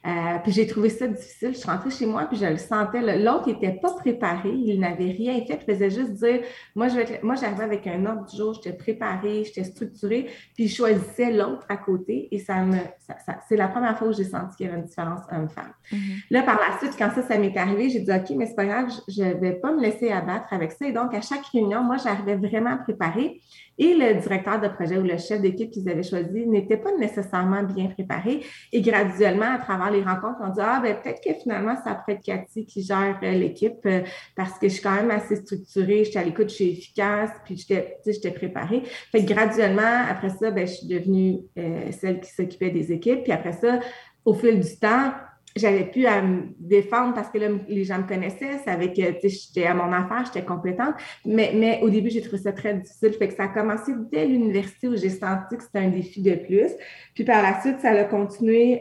Euh, 0.08 0.38
puis 0.43 0.52
j'ai 0.52 0.66
trouvé 0.66 0.88
ça 0.88 1.06
difficile. 1.06 1.50
Je 1.52 1.58
suis 1.58 1.69
rentrée 1.70 1.90
chez 1.90 2.06
moi, 2.06 2.25
puis 2.25 2.38
je 2.38 2.46
le 2.46 2.56
sentais. 2.56 3.19
L'autre 3.19 3.46
n'était 3.49 3.72
pas 3.78 3.93
préparé, 3.93 4.49
il 4.50 4.81
n'avait 4.81 5.10
rien 5.10 5.34
fait. 5.46 5.58
Il 5.66 5.75
faisait 5.75 5.90
juste 5.90 6.12
dire 6.12 6.40
Moi, 6.75 6.88
je 6.88 6.94
vais 6.96 7.02
être- 7.02 7.22
moi 7.22 7.34
j'arrivais 7.34 7.64
avec 7.64 7.87
un 7.87 8.06
ordre 8.06 8.25
du 8.25 8.37
jour, 8.37 8.55
j'étais 8.55 8.75
préparée, 8.76 9.44
j'étais 9.44 9.64
structurée, 9.64 10.26
puis 10.55 10.66
je 10.66 10.75
choisissais 10.76 11.31
l'autre 11.32 11.66
à 11.69 11.76
côté. 11.76 12.28
Et 12.31 12.38
ça 12.38 12.62
me, 12.64 12.76
ça- 13.00 13.19
ça- 13.26 13.38
c'est 13.49 13.56
la 13.56 13.69
première 13.69 13.99
fois 13.99 14.08
où 14.08 14.12
j'ai 14.12 14.25
senti 14.25 14.56
qu'il 14.56 14.66
y 14.66 14.69
avait 14.70 14.78
une 14.78 14.87
différence 14.87 15.20
homme-femme. 15.31 15.72
Mhm. 15.93 15.99
Là, 16.31 16.43
par 16.43 16.56
la 16.58 16.78
suite, 16.78 16.96
quand 16.99 17.11
ça, 17.14 17.22
ça 17.22 17.37
m'est 17.38 17.56
arrivé, 17.56 17.90
j'ai 17.90 18.00
dit, 18.00 18.11
OK, 18.11 18.31
mais 18.37 18.46
c'est 18.46 18.54
pas 18.56 18.64
grave, 18.64 18.87
je 19.08 19.22
ne 19.22 19.34
vais 19.34 19.52
pas 19.52 19.72
me 19.72 19.81
laisser 19.82 20.11
abattre 20.11 20.46
avec 20.52 20.72
ça. 20.72 20.87
Et 20.87 20.93
donc, 20.93 21.12
à 21.12 21.20
chaque 21.20 21.44
réunion, 21.52 21.82
moi, 21.82 21.96
j'arrivais 22.02 22.37
vraiment 22.37 22.78
préparée. 22.78 23.40
Et 23.81 23.94
le 23.94 24.20
directeur 24.20 24.61
de 24.61 24.66
projet 24.69 24.99
ou 24.99 25.02
le 25.04 25.16
chef 25.19 25.40
d'équipe 25.40 25.70
qu'ils 25.70 25.88
avaient 25.88 26.02
choisi 26.02 26.46
n'était 26.46 26.78
pas 26.78 26.90
nécessairement 26.99 27.62
bien 27.62 27.87
préparé. 27.87 28.43
Et 28.72 28.81
graduellement, 28.81 29.52
à 29.54 29.58
travers 29.58 29.90
les 29.93 29.98
rencontres, 30.03 30.39
on 30.41 30.49
dit, 30.49 30.61
ah, 30.62 30.81
ben 30.83 30.97
peut-être 30.97 31.23
que 31.23 31.33
finalement, 31.35 31.77
ça 31.77 31.95
pourrait 31.95 32.15
être 32.15 32.25
Cathy 32.25 32.67
qui 32.67 32.83
gère 32.83 33.19
euh, 33.23 33.33
l'équipe 33.33 33.79
euh, 33.87 34.03
parce 34.37 34.59
que 34.59 34.69
je 34.69 34.75
suis 34.75 34.83
quand 34.83 34.95
même 34.95 35.11
assez 35.11 35.37
structurée, 35.37 36.05
je 36.05 36.11
suis 36.11 36.19
à 36.19 36.25
l'écoute, 36.25 36.49
je 36.50 36.55
suis 36.55 36.71
efficace, 36.71 37.31
puis 37.45 37.56
j'étais, 37.56 37.99
j'étais 38.06 38.31
préparée. 38.31 38.83
Fait 39.12 39.25
que 39.25 39.33
graduellement, 39.33 40.05
après 40.09 40.31
ça, 40.31 40.50
ben, 40.50 40.67
je 40.67 40.73
suis 40.73 40.87
devenue 40.87 41.39
euh, 41.59 41.91
celle 41.93 42.21
qui 42.21 42.31
s'occupait 42.31 42.71
des 42.71 42.93
équipes. 42.93 43.23
Puis 43.23 43.33
après 43.33 43.53
ça, 43.53 43.81
au 44.25 44.35
fil 44.35 44.61
du 44.61 44.77
temps, 44.79 45.12
j'avais 45.59 45.85
pu 45.85 46.06
à 46.06 46.23
me 46.23 46.49
défendre 46.59 47.15
parce 47.15 47.29
que 47.29 47.39
là, 47.39 47.49
les 47.69 47.85
gens 47.85 47.99
me 47.99 48.06
connaissaient, 48.06 48.59
savaient 48.65 48.93
que 48.93 49.29
j'étais 49.29 49.67
à 49.67 49.75
mon 49.75 49.93
affaire, 49.93 50.25
j'étais 50.27 50.45
compétente. 50.45 50.95
Mais, 51.25 51.53
mais 51.55 51.81
au 51.83 51.91
début, 51.91 52.11
j'ai 52.11 52.23
trouvé 52.23 52.39
ça 52.39 52.53
très 52.53 52.75
difficile. 52.75 53.12
Fait 53.15 53.29
que 53.29 53.35
ça 53.35 53.45
a 53.45 53.49
commencé 53.49 53.93
dès 54.11 54.27
l'université 54.27 54.89
où 54.89 54.97
j'ai 54.97 55.11
senti 55.11 55.56
que 55.56 55.62
c'était 55.62 55.81
un 55.81 55.89
défi 55.89 56.23
de 56.23 56.35
plus. 56.35 56.71
Puis 57.15 57.25
par 57.25 57.43
la 57.43 57.61
suite, 57.61 57.81
ça 57.81 57.91
a 57.91 58.05
continué. 58.05 58.81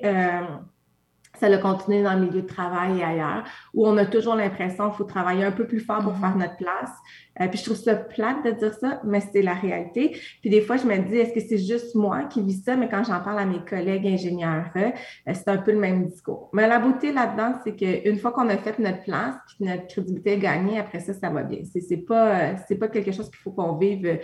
Ça 1.40 1.48
a 1.48 1.58
continué 1.58 2.04
dans 2.04 2.14
le 2.14 2.22
milieu 2.26 2.42
de 2.42 2.48
travail 2.48 3.00
et 3.00 3.04
ailleurs, 3.04 3.44
où 3.74 3.88
on 3.88 3.98
a 3.98 4.06
toujours 4.06 4.36
l'impression 4.36 4.90
qu'il 4.90 4.98
faut 4.98 5.04
travailler 5.04 5.44
un 5.44 5.52
peu 5.52 5.66
plus 5.68 5.80
fort 5.80 6.02
pour 6.02 6.14
Mhm. 6.14 6.20
faire 6.22 6.36
notre 6.36 6.56
place. 6.58 6.92
Euh, 7.40 7.48
puis 7.48 7.60
je 7.60 7.66
trouve 7.66 7.78
ça 7.78 7.96
plate 7.96 8.44
de 8.44 8.52
dire 8.52 8.74
ça, 8.74 9.00
mais 9.04 9.22
c'est 9.22 9.44
la 9.44 9.54
réalité. 9.54 10.18
Puis 10.42 10.50
des 10.50 10.62
fois, 10.62 10.78
je 10.78 10.86
me 10.88 10.98
dis, 10.98 11.18
est-ce 11.18 11.34
que 11.34 11.40
c'est 11.40 11.60
juste 11.60 11.94
moi 11.96 12.24
qui 12.24 12.42
vis 12.42 12.64
ça? 12.64 12.76
Mais 12.76 12.90
quand 12.90 13.04
j'en 13.04 13.20
parle 13.20 13.40
à 13.40 13.46
mes 13.46 13.60
collègues 13.60 14.08
ingénieurs, 14.08 14.72
euh, 14.76 14.90
c'est 15.34 15.48
un 15.48 15.58
peu 15.58 15.72
le 15.72 15.80
même 15.80 16.08
discours. 16.08 16.50
Mais 16.54 16.68
la 16.68 16.80
beauté 16.80 17.12
là-dedans, 17.12 17.54
c'est 17.64 17.76
qu'une 17.76 18.18
fois 18.18 18.32
qu'on 18.32 18.50
a 18.50 18.58
fait 18.58 18.80
notre 18.80 19.04
place, 19.04 19.36
puis 19.46 19.66
notre 19.68 19.86
crédibilité 19.88 20.34
est 20.34 20.40
gagnée, 20.40 20.80
après 20.80 21.00
ça, 21.00 21.14
ça 21.14 21.30
va 21.30 21.44
bien. 21.44 21.60
C'est 21.72 21.82
c'est 21.82 21.98
pas, 21.98 22.28
euh, 22.36 22.54
c'est 22.68 22.76
pas 22.78 22.88
quelque 22.88 23.12
chose 23.12 23.28
qu'il 23.30 23.40
faut 23.40 23.52
qu'on 23.52 23.76
vive 23.78 24.20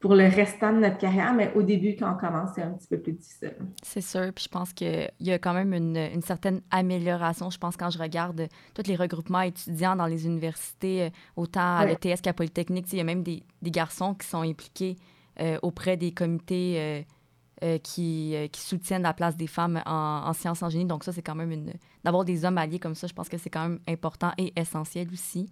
pour 0.00 0.14
le 0.14 0.28
restant 0.28 0.72
de 0.72 0.78
notre 0.78 0.98
carrière, 0.98 1.34
mais 1.34 1.52
au 1.54 1.62
début, 1.62 1.96
quand 1.98 2.12
on 2.14 2.16
commence, 2.16 2.50
c'est 2.54 2.62
un 2.62 2.70
petit 2.72 2.86
peu 2.86 2.98
plus 3.00 3.12
difficile. 3.14 3.56
C'est 3.82 4.00
sûr. 4.00 4.32
Puis 4.32 4.44
je 4.44 4.48
pense 4.48 4.72
qu'il 4.72 5.10
y 5.18 5.32
a 5.32 5.38
quand 5.40 5.54
même 5.54 5.74
une, 5.74 5.96
une 5.96 6.22
certaine 6.22 6.60
amélioration. 6.70 7.50
Je 7.50 7.58
pense 7.58 7.76
quand 7.76 7.90
je 7.90 7.98
regarde 7.98 8.40
euh, 8.42 8.46
tous 8.74 8.86
les 8.86 8.94
regroupements 8.94 9.40
étudiants 9.40 9.96
dans 9.96 10.06
les 10.06 10.24
universités, 10.26 11.02
euh, 11.02 11.10
autant 11.36 11.78
à 11.78 11.84
Ouais. 11.84 11.98
l'ETS 12.02 12.20
qu'à 12.22 12.32
Polytechnique, 12.32 12.86
il 12.92 12.98
y 12.98 13.00
a 13.00 13.04
même 13.04 13.22
des, 13.24 13.42
des 13.60 13.70
garçons 13.72 14.14
qui 14.14 14.26
sont 14.28 14.42
impliqués 14.42 14.96
euh, 15.40 15.58
auprès 15.62 15.96
des 15.96 16.12
comités 16.12 17.04
qui, 17.82 18.36
euh, 18.36 18.46
qui 18.46 18.60
soutiennent 18.60 19.02
la 19.02 19.12
place 19.12 19.36
des 19.36 19.48
femmes 19.48 19.82
en, 19.84 20.22
en 20.26 20.32
sciences 20.32 20.62
en 20.62 20.70
génie. 20.70 20.84
Donc 20.84 21.02
ça, 21.02 21.12
c'est 21.12 21.22
quand 21.22 21.34
même 21.34 21.50
une... 21.50 21.72
D'avoir 22.04 22.24
des 22.24 22.44
hommes 22.44 22.56
alliés 22.56 22.78
comme 22.78 22.94
ça, 22.94 23.08
je 23.08 23.12
pense 23.14 23.28
que 23.28 23.36
c'est 23.36 23.50
quand 23.50 23.68
même 23.68 23.80
important 23.88 24.30
et 24.38 24.52
essentiel 24.56 25.08
aussi. 25.12 25.50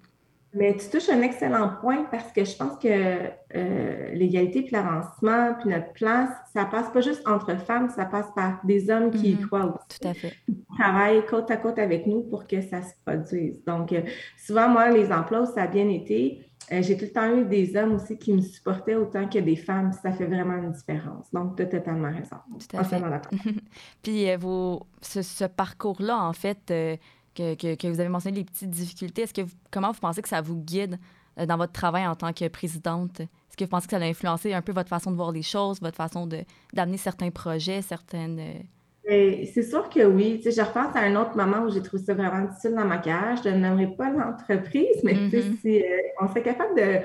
Mais 0.56 0.74
tu 0.76 0.88
touches 0.88 1.08
un 1.10 1.22
excellent 1.22 1.70
point 1.80 2.04
parce 2.10 2.32
que 2.32 2.44
je 2.44 2.56
pense 2.56 2.78
que 2.78 2.88
euh, 2.88 4.08
l'égalité 4.14 4.62
puis 4.62 4.72
l'avancement 4.72 5.54
puis 5.60 5.68
notre 5.70 5.92
place, 5.92 6.30
ça 6.52 6.64
passe 6.64 6.88
pas 6.90 7.00
juste 7.00 7.26
entre 7.28 7.56
femmes, 7.58 7.90
ça 7.90 8.06
passe 8.06 8.26
par 8.34 8.60
des 8.64 8.90
hommes 8.90 9.10
qui 9.10 9.32
y 9.32 9.34
Mhm. 9.34 9.46
croient 9.46 9.66
aussi. 9.66 10.00
Tout 10.00 10.08
à 10.08 10.14
fait. 10.14 10.32
travaillent 10.78 11.24
côte 11.26 11.50
à 11.50 11.56
côte 11.56 11.78
avec 11.78 12.06
nous 12.06 12.22
pour 12.22 12.46
que 12.46 12.60
ça 12.60 12.82
se 12.82 12.92
produise. 13.04 13.62
Donc, 13.64 13.92
euh, 13.92 14.02
souvent, 14.36 14.68
moi, 14.68 14.90
les 14.90 15.10
emplois 15.12 15.42
où 15.42 15.46
ça 15.46 15.62
a 15.62 15.66
bien 15.66 15.88
été, 15.88 16.42
euh, 16.72 16.82
j'ai 16.82 16.96
tout 16.96 17.04
le 17.04 17.12
temps 17.12 17.34
eu 17.34 17.44
des 17.44 17.76
hommes 17.76 17.94
aussi 17.94 18.18
qui 18.18 18.32
me 18.32 18.40
supportaient 18.42 18.94
autant 18.96 19.28
que 19.28 19.38
des 19.38 19.56
femmes. 19.56 19.92
Ça 20.02 20.12
fait 20.12 20.26
vraiment 20.26 20.54
une 20.56 20.72
différence. 20.72 21.30
Donc, 21.32 21.56
tu 21.56 21.62
as 21.62 21.66
totalement 21.66 22.10
raison. 22.10 22.36
Tout 22.58 22.76
à 22.76 22.84
fait. 22.84 23.00
Puis 24.02 24.28
euh, 24.30 24.36
vos, 24.36 24.82
ce, 25.00 25.22
ce 25.22 25.44
parcours-là, 25.44 26.18
en 26.18 26.32
fait, 26.32 26.70
euh, 26.70 26.96
que, 27.36 27.54
que, 27.54 27.74
que 27.74 27.88
vous 27.88 28.00
avez 28.00 28.08
mentionné 28.08 28.38
les 28.38 28.44
petites 28.44 28.70
difficultés, 28.70 29.22
est-ce 29.22 29.34
que 29.34 29.42
vous- 29.42 29.54
comment 29.70 29.92
vous 29.92 30.00
pensez 30.00 30.22
que 30.22 30.28
ça 30.28 30.40
vous 30.40 30.56
guide 30.56 30.98
euh, 31.38 31.46
dans 31.46 31.56
votre 31.56 31.72
travail 31.72 32.06
en 32.06 32.14
tant 32.16 32.32
que 32.32 32.48
présidente? 32.48 33.20
Est-ce 33.20 33.56
que 33.56 33.64
vous 33.64 33.70
pensez 33.70 33.86
que 33.86 33.92
ça 33.96 34.02
a 34.02 34.06
influencé 34.06 34.52
un 34.54 34.62
peu 34.62 34.72
votre 34.72 34.88
façon 34.88 35.10
de 35.10 35.16
voir 35.16 35.32
les 35.32 35.42
choses, 35.42 35.80
votre 35.80 35.96
façon 35.96 36.26
de, 36.26 36.38
d'amener 36.72 36.96
certains 36.98 37.30
projets, 37.30 37.82
certaines... 37.82 38.38
euh, 38.40 39.10
Et 39.12 39.46
C'est 39.54 39.62
sûr 39.62 39.88
que 39.88 40.04
oui. 40.04 40.40
Tu 40.42 40.50
sais, 40.50 40.62
je 40.62 40.66
repense 40.66 40.94
à 40.96 41.00
un 41.00 41.14
autre 41.16 41.36
moment 41.36 41.64
où 41.66 41.70
j'ai 41.72 41.82
trouvé 41.82 42.02
ça 42.02 42.14
vraiment 42.14 42.46
difficile 42.48 42.74
dans 42.74 42.84
ma 42.84 42.98
carrière. 42.98 43.36
Je 43.44 43.48
ne 43.50 43.58
nommerai 43.58 43.88
pas 43.96 44.10
l'entreprise, 44.10 44.96
mais 45.04 45.14
tu 45.14 45.30
sais, 45.30 45.42
Mhm. 45.48 45.56
si 45.60 45.78
euh, 45.82 45.86
on 46.20 46.28
serait 46.28 46.42
capable 46.42 46.74
de, 46.76 47.00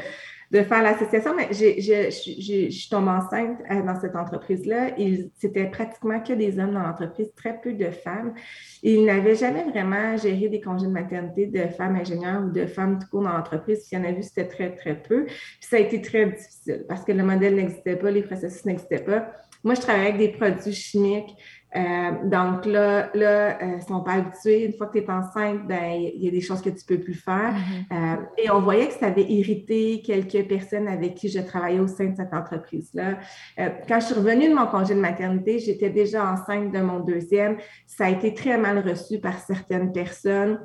de 0.51 0.63
faire 0.63 0.83
l'association, 0.83 1.33
mais 1.33 1.47
je 1.51 2.09
suis 2.11 2.89
tombée 2.89 3.11
enceinte 3.11 3.57
euh, 3.71 3.81
dans 3.83 3.99
cette 3.99 4.15
entreprise-là. 4.15 4.91
C'était 5.37 5.65
pratiquement 5.65 6.19
que 6.19 6.33
des 6.33 6.59
hommes 6.59 6.73
dans 6.73 6.83
l'entreprise, 6.83 7.31
très 7.35 7.59
peu 7.61 7.71
de 7.71 7.89
femmes. 7.89 8.33
Ils 8.83 9.05
n'avaient 9.05 9.35
jamais 9.35 9.63
vraiment 9.63 10.17
géré 10.17 10.49
des 10.49 10.59
congés 10.59 10.87
de 10.87 10.91
maternité 10.91 11.47
de 11.47 11.67
femmes 11.69 11.95
ingénieures 11.95 12.43
ou 12.43 12.51
de 12.51 12.65
femmes 12.65 12.99
tout 12.99 13.07
court 13.09 13.23
dans 13.23 13.31
l'entreprise. 13.31 13.83
S'il 13.83 13.97
y 13.97 14.01
en 14.01 14.03
a 14.03 14.11
vu, 14.11 14.23
c'était 14.23 14.47
très, 14.47 14.75
très 14.75 14.95
peu. 14.95 15.25
Puis 15.25 15.37
ça 15.61 15.77
a 15.77 15.79
été 15.79 16.01
très 16.01 16.25
difficile 16.25 16.85
parce 16.87 17.05
que 17.05 17.13
le 17.13 17.23
modèle 17.23 17.55
n'existait 17.55 17.95
pas, 17.95 18.11
les 18.11 18.23
processus 18.23 18.65
n'existaient 18.65 19.05
pas. 19.05 19.31
Moi, 19.63 19.75
je 19.75 19.81
travaillais 19.81 20.09
avec 20.09 20.17
des 20.17 20.37
produits 20.37 20.73
chimiques. 20.73 21.37
Euh, 21.75 22.11
donc 22.25 22.65
là, 22.65 23.09
là 23.13 23.57
euh, 23.61 23.77
ils 23.77 23.81
sont 23.81 24.01
pas 24.01 24.13
habitués. 24.13 24.65
Une 24.65 24.73
fois 24.73 24.87
que 24.87 24.97
tu 24.97 25.05
es 25.05 25.09
enceinte, 25.09 25.67
ben, 25.67 25.93
il 25.93 26.23
y 26.23 26.27
a 26.27 26.31
des 26.31 26.41
choses 26.41 26.61
que 26.61 26.69
tu 26.69 26.83
peux 26.85 26.99
plus 26.99 27.13
faire. 27.13 27.53
Mm-hmm. 27.53 28.17
Euh, 28.17 28.25
et 28.37 28.51
on 28.51 28.61
voyait 28.61 28.87
que 28.87 28.93
ça 28.93 29.07
avait 29.07 29.23
irrité 29.23 30.01
quelques 30.05 30.47
personnes 30.47 30.87
avec 30.87 31.15
qui 31.15 31.29
je 31.29 31.39
travaillais 31.39 31.79
au 31.79 31.87
sein 31.87 32.05
de 32.05 32.15
cette 32.15 32.33
entreprise-là. 32.33 33.19
quand 33.87 33.99
je 33.99 34.05
suis 34.05 34.15
revenue 34.15 34.49
de 34.49 34.55
mon 34.55 34.67
congé 34.67 34.95
de 34.95 34.99
maternité, 34.99 35.59
j'étais 35.59 35.89
déjà 35.89 36.31
enceinte 36.31 36.71
de 36.71 36.79
mon 36.79 36.99
deuxième. 36.99 37.57
Ça 37.87 38.05
a 38.05 38.09
été 38.09 38.33
très 38.33 38.57
mal 38.57 38.79
reçu 38.79 39.19
par 39.19 39.39
certaines 39.39 39.91
personnes. 39.91 40.59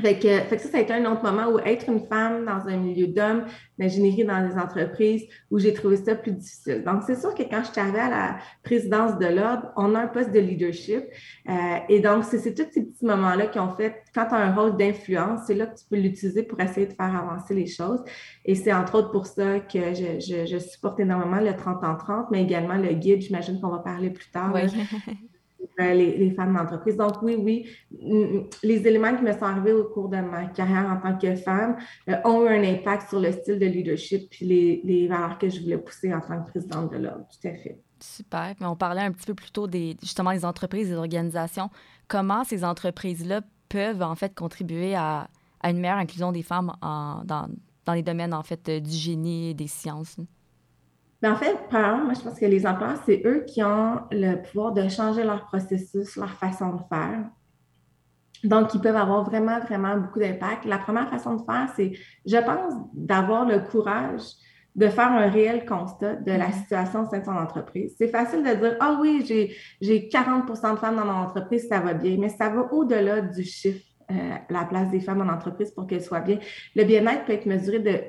Fait 0.00 0.18
que, 0.18 0.28
fait 0.28 0.56
que, 0.56 0.62
ça, 0.62 0.68
ça 0.70 0.78
a 0.78 0.80
été 0.80 0.92
un 0.92 1.10
autre 1.10 1.22
moment 1.22 1.48
où 1.50 1.58
être 1.60 1.88
une 1.88 2.06
femme 2.06 2.44
dans 2.44 2.68
un 2.68 2.76
milieu 2.76 3.06
d'hommes, 3.06 3.46
l'ingénierie 3.78 4.24
dans 4.24 4.46
des 4.46 4.56
entreprises, 4.58 5.24
où 5.50 5.58
j'ai 5.58 5.72
trouvé 5.72 5.96
ça 5.96 6.14
plus 6.14 6.32
difficile. 6.32 6.82
Donc, 6.84 7.02
c'est 7.06 7.18
sûr 7.18 7.34
que 7.34 7.42
quand 7.42 7.62
je 7.64 7.72
suis 7.72 7.80
arrivée 7.80 8.00
à 8.00 8.10
la 8.10 8.36
présidence 8.62 9.18
de 9.18 9.26
l'ordre, 9.26 9.72
on 9.76 9.94
a 9.94 10.00
un 10.00 10.06
poste 10.06 10.32
de 10.32 10.40
leadership. 10.40 11.04
Euh, 11.48 11.52
et 11.88 12.00
donc, 12.00 12.24
c'est 12.24 12.54
tous 12.54 12.70
ces 12.72 12.84
petits 12.84 13.04
moments-là 13.04 13.46
qui 13.46 13.58
ont 13.58 13.74
fait, 13.74 14.02
quand 14.14 14.26
tu 14.26 14.34
as 14.34 14.38
un 14.38 14.54
rôle 14.54 14.76
d'influence, 14.76 15.40
c'est 15.46 15.54
là 15.54 15.66
que 15.66 15.78
tu 15.78 15.84
peux 15.88 15.96
l'utiliser 15.96 16.42
pour 16.42 16.60
essayer 16.60 16.86
de 16.86 16.94
faire 16.94 17.14
avancer 17.14 17.54
les 17.54 17.66
choses. 17.66 18.02
Et 18.44 18.54
c'est 18.54 18.72
entre 18.72 18.98
autres 18.98 19.10
pour 19.10 19.26
ça 19.26 19.60
que 19.60 19.94
je, 19.94 20.20
je, 20.20 20.46
je 20.46 20.58
supporte 20.58 21.00
énormément 21.00 21.40
le 21.40 21.54
30 21.54 21.82
en 21.84 21.96
30, 21.96 22.30
mais 22.30 22.42
également 22.42 22.76
le 22.76 22.92
guide, 22.92 23.22
j'imagine 23.22 23.60
qu'on 23.60 23.70
va 23.70 23.78
parler 23.78 24.10
plus 24.10 24.30
tard. 24.30 24.52
Oui. 24.54 24.62
Euh, 25.78 25.92
les, 25.92 26.30
femmes 26.30 26.54
d'entreprise. 26.54 26.96
Donc, 26.96 27.20
oui, 27.20 27.36
oui, 27.36 27.68
les 28.62 28.86
éléments 28.86 29.14
qui 29.14 29.22
me 29.22 29.32
sont 29.32 29.42
arrivés 29.42 29.74
au 29.74 29.84
cours 29.84 30.08
de 30.08 30.16
ma 30.16 30.46
carrière 30.46 30.86
en 30.90 30.96
tant 30.96 31.18
que 31.18 31.34
femme 31.36 31.76
euh, 32.08 32.16
ont 32.24 32.46
eu 32.46 32.48
un 32.48 32.62
impact 32.62 33.10
sur 33.10 33.20
le 33.20 33.30
style 33.30 33.58
de 33.58 33.66
leadership 33.66 34.30
puis 34.30 34.46
les, 34.82 35.06
valeurs 35.06 35.38
que 35.38 35.50
je 35.50 35.60
voulais 35.60 35.76
pousser 35.76 36.14
en 36.14 36.20
tant 36.20 36.42
que 36.42 36.50
présidente 36.50 36.92
de 36.92 36.96
l'ordre. 36.96 37.26
Tout 37.28 37.48
à 37.48 37.52
fait. 37.52 37.78
Super. 38.00 38.54
Mais 38.58 38.66
on 38.66 38.76
parlait 38.76 39.02
un 39.02 39.12
petit 39.12 39.26
peu 39.26 39.34
plus 39.34 39.50
tôt 39.50 39.66
des, 39.66 39.98
justement 40.00 40.32
des 40.32 40.46
entreprises, 40.46 40.88
des 40.88 40.96
organisations. 40.96 41.68
Comment 42.08 42.44
ces 42.44 42.64
entreprises-là 42.64 43.42
peuvent 43.68 44.02
en 44.02 44.14
fait 44.14 44.34
contribuer 44.34 44.94
à, 44.94 45.28
une 45.62 45.78
meilleure 45.78 45.98
inclusion 45.98 46.32
des 46.32 46.42
femmes 46.42 46.72
dans, 46.80 47.48
les 47.92 48.02
domaines 48.02 48.32
en 48.32 48.42
fait 48.42 48.70
du 48.70 48.96
génie 48.96 49.50
et 49.50 49.54
des 49.54 49.66
sciences? 49.66 50.16
Mais 51.26 51.32
en 51.32 51.36
fait, 51.36 51.56
moi, 51.72 52.12
je 52.14 52.20
pense 52.20 52.38
que 52.38 52.46
les 52.46 52.64
employeurs, 52.64 53.02
c'est 53.04 53.20
eux 53.24 53.44
qui 53.48 53.60
ont 53.60 54.00
le 54.12 54.36
pouvoir 54.36 54.72
de 54.72 54.88
changer 54.88 55.24
leur 55.24 55.46
processus, 55.46 56.14
leur 56.14 56.30
façon 56.30 56.74
de 56.74 56.82
faire. 56.88 57.24
Donc, 58.44 58.74
ils 58.74 58.80
peuvent 58.80 58.94
avoir 58.94 59.24
vraiment, 59.24 59.58
vraiment 59.58 59.96
beaucoup 59.96 60.20
d'impact. 60.20 60.66
La 60.66 60.78
première 60.78 61.10
façon 61.10 61.34
de 61.34 61.42
faire, 61.42 61.68
c'est, 61.74 61.92
je 62.24 62.36
pense, 62.36 62.74
d'avoir 62.94 63.44
le 63.44 63.58
courage 63.58 64.22
de 64.76 64.86
faire 64.88 65.10
un 65.10 65.28
réel 65.28 65.64
constat 65.66 66.14
de 66.14 66.30
la 66.30 66.52
situation 66.52 67.02
au 67.02 67.10
sein 67.10 67.18
de 67.18 67.24
son 67.24 67.36
entreprise. 67.36 67.96
C'est 67.98 68.08
facile 68.08 68.44
de 68.44 68.54
dire, 68.54 68.76
ah 68.78 68.96
oui, 69.00 69.24
j'ai 69.80 70.08
40% 70.08 70.74
de 70.74 70.78
femmes 70.78 70.96
dans 70.96 71.06
mon 71.06 71.22
entreprise, 71.24 71.66
ça 71.66 71.80
va 71.80 71.94
bien, 71.94 72.18
mais 72.20 72.28
ça 72.28 72.50
va 72.50 72.72
au-delà 72.72 73.22
du 73.22 73.42
chiffre, 73.42 73.84
euh, 74.12 74.34
la 74.48 74.64
place 74.64 74.90
des 74.90 75.00
femmes 75.00 75.22
en 75.22 75.32
entreprise 75.32 75.72
pour 75.72 75.88
qu'elles 75.88 76.04
soient 76.04 76.20
bien. 76.20 76.38
Le 76.76 76.84
bien-être 76.84 77.24
peut 77.24 77.32
être 77.32 77.46
mesuré 77.46 77.80
de 77.80 78.00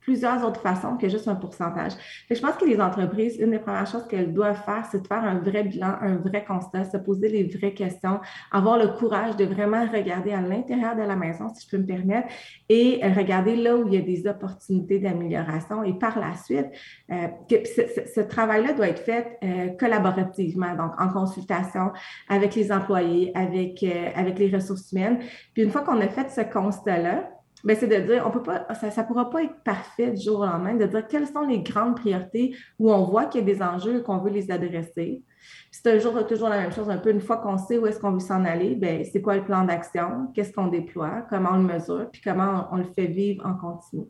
plusieurs 0.00 0.44
autres 0.44 0.60
façons 0.60 0.96
que 0.96 1.08
juste 1.08 1.28
un 1.28 1.34
pourcentage. 1.34 1.92
je 2.30 2.40
pense 2.40 2.56
que 2.56 2.64
les 2.64 2.80
entreprises, 2.80 3.36
une 3.38 3.50
des 3.50 3.58
premières 3.58 3.86
choses 3.86 4.06
qu'elles 4.08 4.32
doivent 4.32 4.62
faire, 4.64 4.84
c'est 4.90 5.02
de 5.02 5.06
faire 5.06 5.24
un 5.24 5.38
vrai 5.38 5.64
bilan, 5.64 5.94
un 6.00 6.16
vrai 6.16 6.44
constat, 6.44 6.84
se 6.84 6.96
poser 6.96 7.28
les 7.28 7.44
vraies 7.44 7.74
questions, 7.74 8.20
avoir 8.50 8.78
le 8.78 8.88
courage 8.88 9.36
de 9.36 9.44
vraiment 9.44 9.86
regarder 9.86 10.32
à 10.32 10.40
l'intérieur 10.40 10.96
de 10.96 11.02
la 11.02 11.16
maison, 11.16 11.48
si 11.54 11.66
je 11.66 11.70
peux 11.70 11.78
me 11.78 11.86
permettre, 11.86 12.28
et 12.68 13.00
regarder 13.16 13.56
là 13.56 13.76
où 13.76 13.86
il 13.86 13.94
y 13.94 13.96
a 13.96 14.00
des 14.00 14.26
opportunités 14.26 14.98
d'amélioration. 14.98 15.82
Et 15.82 15.94
par 15.94 16.18
la 16.18 16.34
suite, 16.36 16.66
euh, 17.10 17.28
que 17.48 17.56
ce, 17.66 18.20
travail-là 18.20 18.72
doit 18.72 18.88
être 18.88 19.02
fait 19.02 19.38
euh, 19.42 19.68
collaborativement, 19.78 20.74
donc 20.74 20.92
en 20.98 21.08
consultation 21.08 21.92
avec 22.28 22.54
les 22.54 22.70
employés, 22.72 23.32
avec, 23.34 23.82
euh, 23.82 24.10
avec 24.14 24.38
les 24.38 24.54
ressources 24.54 24.92
humaines. 24.92 25.18
Puis 25.54 25.62
une 25.62 25.70
fois 25.70 25.82
qu'on 25.82 26.00
a 26.00 26.08
fait 26.08 26.30
ce 26.30 26.40
constat-là, 26.40 27.30
ben, 27.64 27.76
c'est 27.76 27.88
de 27.88 28.06
dire, 28.06 28.24
on 28.26 28.30
peut 28.30 28.42
pas, 28.42 28.72
ça 28.74 29.02
ne 29.02 29.06
pourra 29.06 29.30
pas 29.30 29.42
être 29.42 29.62
parfait 29.64 30.12
du 30.12 30.22
jour 30.22 30.40
au 30.40 30.46
lendemain, 30.46 30.74
de 30.74 30.86
dire 30.86 31.06
quelles 31.08 31.26
sont 31.26 31.46
les 31.46 31.60
grandes 31.60 31.96
priorités 31.96 32.56
où 32.78 32.92
on 32.92 33.04
voit 33.04 33.26
qu'il 33.26 33.40
y 33.40 33.50
a 33.50 33.54
des 33.54 33.62
enjeux 33.62 33.98
et 33.98 34.02
qu'on 34.02 34.18
veut 34.18 34.30
les 34.30 34.50
adresser. 34.50 35.22
C'est 35.70 35.98
toujours, 35.98 36.26
toujours 36.26 36.48
la 36.48 36.58
même 36.58 36.72
chose, 36.72 36.88
un 36.90 36.98
peu 36.98 37.10
une 37.10 37.20
fois 37.20 37.38
qu'on 37.38 37.58
sait 37.58 37.78
où 37.78 37.86
est-ce 37.86 37.98
qu'on 37.98 38.12
veut 38.12 38.20
s'en 38.20 38.44
aller, 38.44 38.74
ben, 38.74 39.04
c'est 39.04 39.22
quoi 39.22 39.36
le 39.36 39.44
plan 39.44 39.64
d'action, 39.64 40.28
qu'est-ce 40.34 40.52
qu'on 40.52 40.68
déploie, 40.68 41.26
comment 41.30 41.50
on 41.52 41.58
le 41.58 41.74
mesure, 41.74 42.08
puis 42.12 42.20
comment 42.22 42.68
on, 42.70 42.76
le 42.76 42.84
fait 42.84 43.06
vivre 43.06 43.44
en 43.46 43.54
continu. 43.54 44.04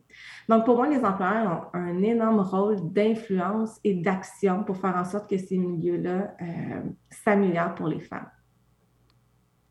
Donc, 0.47 0.65
pour 0.65 0.75
moi, 0.75 0.87
les 0.87 1.03
employeurs 1.03 1.69
ont 1.73 1.77
un 1.77 2.01
énorme 2.01 2.41
rôle 2.41 2.91
d'influence 2.91 3.79
et 3.83 3.95
d'action 3.95 4.63
pour 4.63 4.77
faire 4.77 4.95
en 4.95 5.05
sorte 5.05 5.29
que 5.29 5.37
ces 5.37 5.57
milieux-là 5.57 6.33
euh, 6.41 6.81
s'améliorent 7.09 7.75
pour 7.75 7.87
les 7.87 7.99
femmes. 7.99 8.29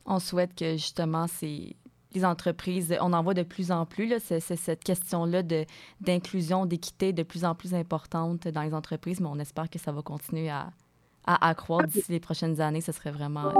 On 0.06 0.18
souhaite 0.18 0.54
que 0.54 0.72
justement 0.72 1.26
ces, 1.26 1.76
entreprises, 2.24 2.96
on 3.00 3.12
en 3.12 3.22
voit 3.22 3.34
de 3.34 3.42
plus 3.42 3.70
en 3.70 3.86
plus. 3.86 4.12
C'est 4.20 4.40
cette 4.40 4.84
question-là 4.84 5.42
d'inclusion, 6.00 6.66
d'équité 6.66 7.12
de 7.12 7.22
plus 7.22 7.44
en 7.44 7.54
plus 7.54 7.74
importante 7.74 8.48
dans 8.48 8.62
les 8.62 8.74
entreprises, 8.74 9.20
mais 9.20 9.28
on 9.30 9.38
espère 9.38 9.70
que 9.70 9.78
ça 9.78 9.92
va 9.92 10.02
continuer 10.02 10.48
à, 10.48 10.70
à, 11.26 11.48
à 11.48 11.54
croître 11.54 11.88
d'ici 11.88 12.12
les 12.12 12.20
prochaines 12.20 12.60
années. 12.60 12.80
Ce 12.80 12.92
serait 12.92 13.12
vraiment 13.12 13.52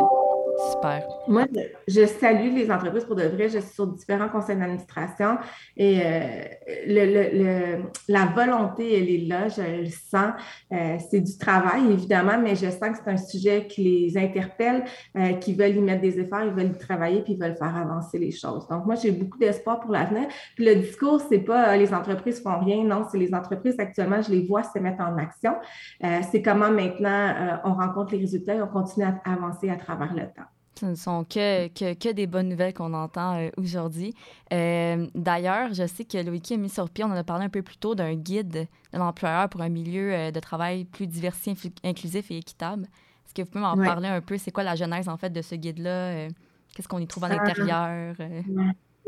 Super. 0.59 1.07
Moi, 1.29 1.45
je 1.87 2.05
salue 2.05 2.53
les 2.55 2.71
entreprises 2.71 3.05
pour 3.05 3.15
de 3.15 3.23
vrai. 3.23 3.49
Je 3.49 3.59
suis 3.61 3.75
sur 3.75 3.87
différents 3.87 4.29
conseils 4.29 4.57
d'administration 4.57 5.39
et 5.77 6.01
euh, 6.05 6.45
le, 6.87 7.83
la 8.09 8.27
volonté, 8.27 8.99
elle 8.99 9.09
est 9.09 9.27
là, 9.29 9.49
je 9.49 9.63
le 9.63 9.87
sens. 9.87 10.33
Euh, 10.73 10.97
c'est 11.11 11.21
du 11.21 11.39
travail, 11.39 11.93
évidemment, 11.93 12.39
mais 12.43 12.57
je 12.57 12.71
sens 12.71 12.91
que 12.91 12.97
c'est 13.05 13.11
un 13.11 13.17
sujet 13.17 13.67
qui 13.69 13.85
les 13.85 14.19
interpelle, 14.19 14.85
euh, 15.17 15.35
qui 15.35 15.55
veulent 15.55 15.77
y 15.77 15.81
mettre 15.81 16.03
des 16.03 16.19
efforts, 16.19 16.43
ils 16.43 16.53
veulent 16.53 16.73
y 16.75 16.79
travailler 16.79 17.23
puis 17.23 17.35
ils 17.35 17.41
veulent 17.41 17.57
faire 17.57 17.77
avancer 17.77 18.19
les 18.19 18.33
choses. 18.33 18.67
Donc, 18.67 18.85
moi, 18.85 18.97
j'ai 18.97 19.13
beaucoup 19.13 19.39
d'espoir 19.39 19.79
pour 19.79 19.93
l'avenir. 19.93 20.27
Puis 20.57 20.65
le 20.65 20.75
discours, 20.77 21.21
c'est 21.29 21.39
pas 21.39 21.77
les 21.77 21.95
entreprises 21.95 22.43
font 22.43 22.59
rien, 22.59 22.83
non, 22.83 23.05
c'est 23.11 23.19
les 23.19 23.33
entreprises 23.33 23.79
actuellement, 23.79 24.23
je 24.23 24.31
les 24.33 24.45
vois 24.45 24.65
se 24.65 24.79
mettre 24.79 25.03
en 25.03 25.17
action. 25.19 25.55
c'est 26.01 26.43
comment 26.43 26.71
maintenant 26.71 27.61
on 27.65 27.75
rencontre 27.75 28.13
les 28.13 28.21
résultats 28.21 28.55
et 28.55 28.63
on 28.63 28.67
continue 28.67 29.07
à 29.07 29.33
avancer 29.33 29.71
à 29.71 29.77
travers 29.77 30.13
le 30.13 30.23
temps. 30.23 30.48
Ce 30.79 30.87
ne 30.87 30.95
sont 30.95 31.25
que, 31.25 31.67
que, 31.69 32.13
des 32.13 32.29
bonnes 32.29 32.49
nouvelles 32.49 32.73
qu'on 32.73 32.95
entend 32.95 33.37
euh, 33.37 33.51
aujourd'hui. 33.57 34.15
Euh, 34.53 35.09
d'ailleurs, 35.15 35.75
je 35.75 35.87
sais 35.87 36.05
que 36.05 36.19
Loïc 36.19 36.53
a 36.53 36.57
mis 36.57 36.69
sur 36.69 36.89
pied, 36.89 37.03
on 37.03 37.09
en 37.09 37.17
a 37.17 37.25
parlé 37.25 37.47
un 37.47 37.49
peu 37.49 37.63
plus 37.63 37.77
tôt, 37.77 37.97
d'un 37.97 38.15
guide 38.15 38.69
de 38.93 38.99
l'employeur 38.99 39.49
pour 39.49 39.61
un 39.63 39.69
milieu 39.69 40.13
euh, 40.13 40.31
de 40.31 40.39
travail 40.39 40.85
plus 40.85 41.09
diversifié, 41.09 41.73
inclusif 41.83 42.31
et 42.31 42.39
équitable. 42.39 42.85
Est-ce 43.27 43.35
que 43.35 43.43
vous 43.43 43.49
pouvez 43.49 43.65
m'en 43.65 43.77
parler 43.77 44.09
un 44.09 44.21
peu? 44.21 44.39
C'est 44.39 44.53
quoi 44.53 44.63
la 44.63 44.77
genèse, 44.77 45.09
en 45.09 45.17
fait, 45.17 45.31
de 45.31 45.43
ce 45.43 45.57
guide-là? 45.57 46.29
Qu'est-ce 46.75 46.89
qu'on 46.89 46.99
y 46.99 47.07
trouve 47.07 47.25
à 47.25 47.29
l'intérieur? 47.29 48.15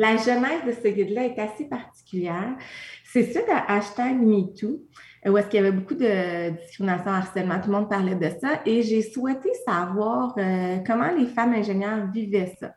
La 0.00 0.16
genèse 0.16 0.64
de 0.66 0.72
ce 0.72 0.88
guide-là 0.88 1.26
est 1.26 1.38
assez 1.38 1.66
particulière. 1.66 2.56
C'est 3.04 3.24
suite 3.24 3.50
à 3.50 3.74
hashtag 3.74 4.16
MeToo 4.18 4.80
où 5.26 5.36
est-ce 5.36 5.48
qu'il 5.48 5.60
y 5.60 5.66
avait 5.66 5.76
beaucoup 5.76 5.94
de 5.94 6.50
discrimination, 6.50 7.10
harcèlement, 7.10 7.60
tout 7.60 7.66
le 7.66 7.76
monde 7.76 7.90
parlait 7.90 8.14
de 8.14 8.30
ça, 8.40 8.62
et 8.64 8.82
j'ai 8.82 9.02
souhaité 9.02 9.50
savoir 9.66 10.34
euh, 10.38 10.78
comment 10.86 11.10
les 11.10 11.26
femmes 11.26 11.52
ingénieures 11.52 12.10
vivaient 12.10 12.54
ça. 12.58 12.72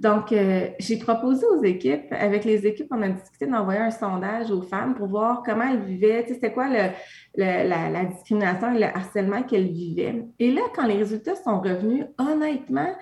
Donc, 0.00 0.32
euh, 0.32 0.68
j'ai 0.78 0.98
proposé 0.98 1.46
aux 1.46 1.62
équipes, 1.62 2.06
avec 2.10 2.44
les 2.44 2.66
équipes, 2.66 2.88
on 2.90 3.00
a 3.02 3.08
discuté 3.08 3.46
d'envoyer 3.46 3.80
un 3.80 3.92
sondage 3.92 4.50
aux 4.50 4.62
femmes 4.62 4.94
pour 4.94 5.06
voir 5.06 5.42
comment 5.44 5.70
elles 5.70 5.84
vivaient, 5.84 6.22
tu 6.22 6.28
sais, 6.28 6.34
c'était 6.34 6.52
quoi 6.52 6.68
la, 6.68 8.04
discrimination 8.04 8.74
et 8.74 8.80
le 8.80 8.86
harcèlement 8.86 9.42
qu'elles 9.44 9.68
vivaient. 9.68 10.26
Et 10.40 10.52
là, 10.52 10.62
quand 10.74 10.86
les 10.86 10.96
résultats 10.96 11.36
sont 11.36 11.60
revenus, 11.60 12.04
honnêtement, 12.18 12.92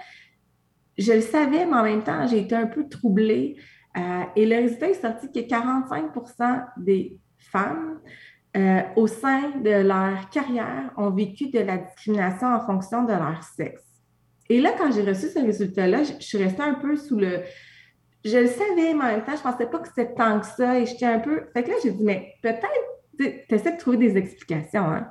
je 0.98 1.12
le 1.12 1.20
savais, 1.20 1.66
mais 1.66 1.76
en 1.76 1.82
même 1.82 2.02
temps, 2.02 2.26
j'ai 2.26 2.40
été 2.40 2.54
un 2.54 2.66
peu 2.66 2.88
troublée. 2.88 3.56
Euh, 3.96 4.22
et 4.36 4.46
le 4.46 4.56
résultat 4.56 4.88
est 4.88 5.00
sorti 5.00 5.30
que 5.30 5.40
45% 5.40 6.66
des 6.78 7.18
femmes 7.38 8.00
euh, 8.56 8.82
au 8.94 9.08
sein 9.08 9.50
de 9.64 9.82
leur 9.82 10.30
carrière, 10.30 10.92
ont 10.96 11.10
vécu 11.10 11.50
de 11.50 11.58
la 11.58 11.76
discrimination 11.78 12.46
en 12.46 12.60
fonction 12.64 13.02
de 13.02 13.12
leur 13.12 13.42
sexe. 13.42 13.82
Et 14.48 14.60
là, 14.60 14.70
quand 14.78 14.92
j'ai 14.92 15.02
reçu 15.02 15.28
ce 15.28 15.40
résultat-là, 15.40 16.04
je, 16.04 16.12
suis 16.24 16.38
restée 16.38 16.62
un 16.62 16.74
peu 16.74 16.96
sous 16.96 17.18
le... 17.18 17.40
Je 18.24 18.38
le 18.38 18.46
savais, 18.46 18.94
mais 18.94 19.04
en 19.04 19.06
même 19.06 19.24
temps, 19.24 19.32
je 19.32 19.46
ne 19.46 19.52
pensais 19.52 19.66
pas 19.66 19.78
que 19.80 19.88
c'était 19.88 20.14
tant 20.14 20.38
que 20.38 20.46
ça. 20.46 20.78
Et 20.78 20.86
j'étais 20.86 21.06
un 21.06 21.18
peu... 21.18 21.46
Fait 21.52 21.64
que 21.64 21.70
là, 21.70 21.76
j'ai 21.82 21.90
dit, 21.90 22.04
mais 22.04 22.34
peut-être, 22.42 22.68
tu 23.18 23.54
essaies 23.54 23.72
de 23.72 23.78
trouver 23.78 23.96
des 23.96 24.16
explications. 24.16 24.84
Hein? 24.84 25.08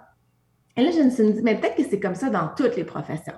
Et 0.76 0.84
là, 0.84 0.92
je 0.92 1.02
me 1.02 1.10
suis 1.10 1.34
dit, 1.34 1.42
mais 1.44 1.56
peut-être 1.56 1.76
que 1.76 1.84
c'est 1.84 2.00
comme 2.00 2.16
ça 2.16 2.30
dans 2.30 2.50
toutes 2.58 2.76
les 2.76 2.84
professions. 2.84 3.36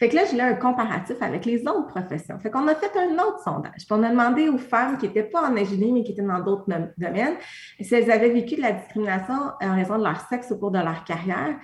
Fait 0.00 0.08
que 0.08 0.16
là, 0.16 0.22
j'ai 0.28 0.36
eu 0.36 0.40
un 0.40 0.54
comparatif 0.54 1.16
avec 1.20 1.44
les 1.44 1.60
autres 1.62 1.86
professions. 1.86 2.38
Fait 2.40 2.50
qu'on 2.50 2.66
a 2.66 2.74
fait 2.74 2.90
un 2.96 3.14
autre 3.14 3.38
sondage. 3.44 3.86
Puis 3.86 3.92
on 3.92 4.02
a 4.02 4.10
demandé 4.10 4.48
aux 4.48 4.58
femmes 4.58 4.98
qui 4.98 5.06
n'étaient 5.06 5.22
pas 5.22 5.48
en 5.48 5.56
ingénierie, 5.56 5.92
mais 5.92 6.02
qui 6.02 6.10
étaient 6.10 6.22
dans 6.22 6.40
d'autres 6.40 6.66
domaines, 6.98 7.36
si 7.80 7.94
elles 7.94 8.10
avaient 8.10 8.30
vécu 8.30 8.56
de 8.56 8.62
la 8.62 8.72
discrimination 8.72 9.34
en 9.60 9.74
raison 9.76 9.96
de 9.98 10.02
leur 10.02 10.20
sexe 10.28 10.50
au 10.50 10.58
cours 10.58 10.72
de 10.72 10.80
leur 10.80 11.04
carrière. 11.04 11.56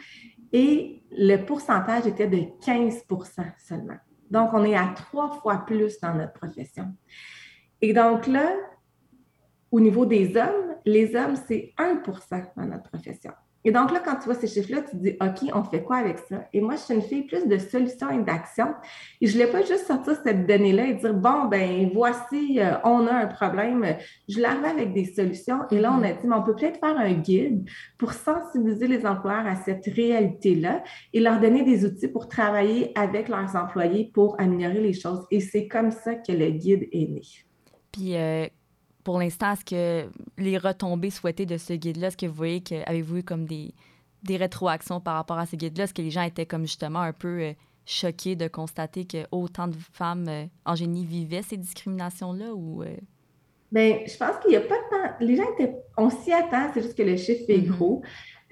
Et 0.53 1.03
le 1.11 1.37
pourcentage 1.39 2.07
était 2.07 2.29
de 2.29 2.45
15% 2.65 3.03
seulement. 3.59 3.99
Donc, 4.31 4.51
on 4.53 4.65
est 4.65 4.77
à 4.77 4.93
trois 4.95 5.31
fois 5.41 5.65
plus 5.67 5.99
dans 6.01 6.15
notre 6.15 6.35
profession. 6.35 6.87
Et 7.81 7.93
donc 7.93 8.27
là, 8.27 8.53
au 9.71 9.81
niveau 9.81 10.07
des 10.07 10.37
hommes, 10.37 10.77
les 10.85 11.15
hommes, 11.17 11.37
c'est 11.47 11.75
1% 11.79 12.53
dans 12.57 12.65
notre 12.67 12.85
profession. 12.85 13.33
Et 13.65 13.73
donc 13.73 13.93
là, 13.93 14.01
quand 14.05 14.17
tu 14.17 14.27
vois 14.27 14.35
ces 14.35 14.47
chiffres-là, 14.47 14.83
tu 14.83 14.97
te 14.97 14.97
dis, 14.97 15.17
OK, 15.21 15.51
on 15.53 15.65
fait 15.65 15.83
quoi 15.83 15.97
avec 15.97 16.19
ça? 16.19 16.45
Et 16.53 16.61
moi, 16.61 16.77
je 16.77 16.81
suis 16.81 16.95
une 16.95 17.03
fille 17.03 17.23
plus 17.23 17.47
de 17.47 17.59
solutions 17.59 18.09
et 18.11 18.23
d'action. 18.23 18.67
Et 19.21 19.27
je 19.27 19.37
ne 19.37 19.45
voulais 19.45 19.53
pas 19.53 19.67
juste 19.67 19.87
sortir 19.87 20.17
cette 20.23 20.47
donnée-là 20.47 20.87
et 20.87 20.95
dire, 20.95 21.13
bon, 21.13 21.47
ben 21.47 21.91
voici, 21.93 22.61
euh, 22.61 22.75
on 22.85 23.07
a 23.07 23.13
un 23.13 23.27
problème. 23.27 23.85
Je 24.29 24.41
l'avais 24.41 24.69
avec 24.69 24.95
des 24.95 25.07
solutions. 25.07 25.61
Et 25.71 25.81
là, 25.81 25.93
on 25.93 26.03
a 26.03 26.13
dit, 26.13 26.27
mais 26.27 26.37
on 26.37 26.43
peut 26.43 26.55
peut-être 26.55 26.79
faire 26.79 26.97
un 26.97 27.13
guide 27.13 27.69
pour 27.99 28.13
sensibiliser 28.13 28.87
les 28.87 29.05
employeurs 29.05 29.47
à 29.47 29.57
cette 29.57 29.87
réalité-là 29.87 30.85
et 31.13 31.21
leur 31.21 31.41
donner 31.41 31.65
des 31.65 31.85
outils 31.85 32.09
pour 32.09 32.29
travailler 32.29 32.93
avec 32.97 33.29
leurs 33.29 33.57
employés 33.57 34.11
pour 34.15 34.41
améliorer 34.41 34.81
les 34.81 34.93
choses. 34.93 35.27
Et 35.31 35.41
c'est 35.41 35.67
comme 35.67 35.91
ça 35.91 36.15
que 36.15 36.33
le 36.33 36.51
guide 36.51 36.89
est 36.93 37.09
né. 37.09 37.23
Puis, 37.93 38.17
euh, 38.17 38.47
pour 39.05 39.19
l'instant, 39.19 39.53
est-ce 39.53 39.65
que 39.65 40.11
les 40.37 40.59
retombées 40.59 41.11
souhaitées 41.11 41.47
de 41.47 41.57
ce 41.57 41.73
guide-là, 41.73 42.09
est-ce 42.09 42.17
que 42.17 42.27
vous 42.27 42.35
voyez 42.35 42.61
que 42.61 42.89
avez-vous 42.89 43.19
eu 43.19 43.23
comme 43.23 43.47
des, 43.47 43.75
des 44.23 44.37
rétroactions 44.37 45.01
par 45.01 45.15
rapport 45.15 45.39
à 45.39 45.47
ce 45.47 45.57
guide-là? 45.57 45.85
Est-ce 45.85 45.95
que 45.95 46.03
les 46.03 46.11
gens 46.11 46.23
étaient 46.23 46.47
comme 46.47 46.63
justement 46.63 47.01
un 47.01 47.13
peu 47.13 47.41
euh, 47.41 47.53
choqués 47.87 48.37
de 48.37 48.49
constater 48.49 49.07
que 49.07 49.27
autant 49.31 49.69
de 49.69 49.77
femmes 49.93 50.29
euh, 50.29 50.45
en 50.67 50.75
génie 50.75 51.05
vivaient 51.07 51.43
ces 51.43 51.57
discriminations-là 51.57 52.55
ou 52.55 52.83
euh? 52.83 52.97
Bien, 53.71 53.99
je 54.07 54.17
pense 54.17 54.39
qu'il 54.41 54.51
n'y 54.51 54.57
a 54.57 54.61
pas 54.61 54.77
de 54.77 54.91
temps. 54.91 55.15
Les 55.21 55.37
gens 55.37 55.45
étaient. 55.55 55.75
On 55.97 56.11
s'y 56.11 56.33
attend, 56.33 56.71
c'est 56.73 56.83
juste 56.83 56.97
que 56.97 57.03
le 57.03 57.17
chiffre 57.17 57.45
est 57.49 57.59
mm-hmm. 57.59 57.67
gros. 57.67 58.03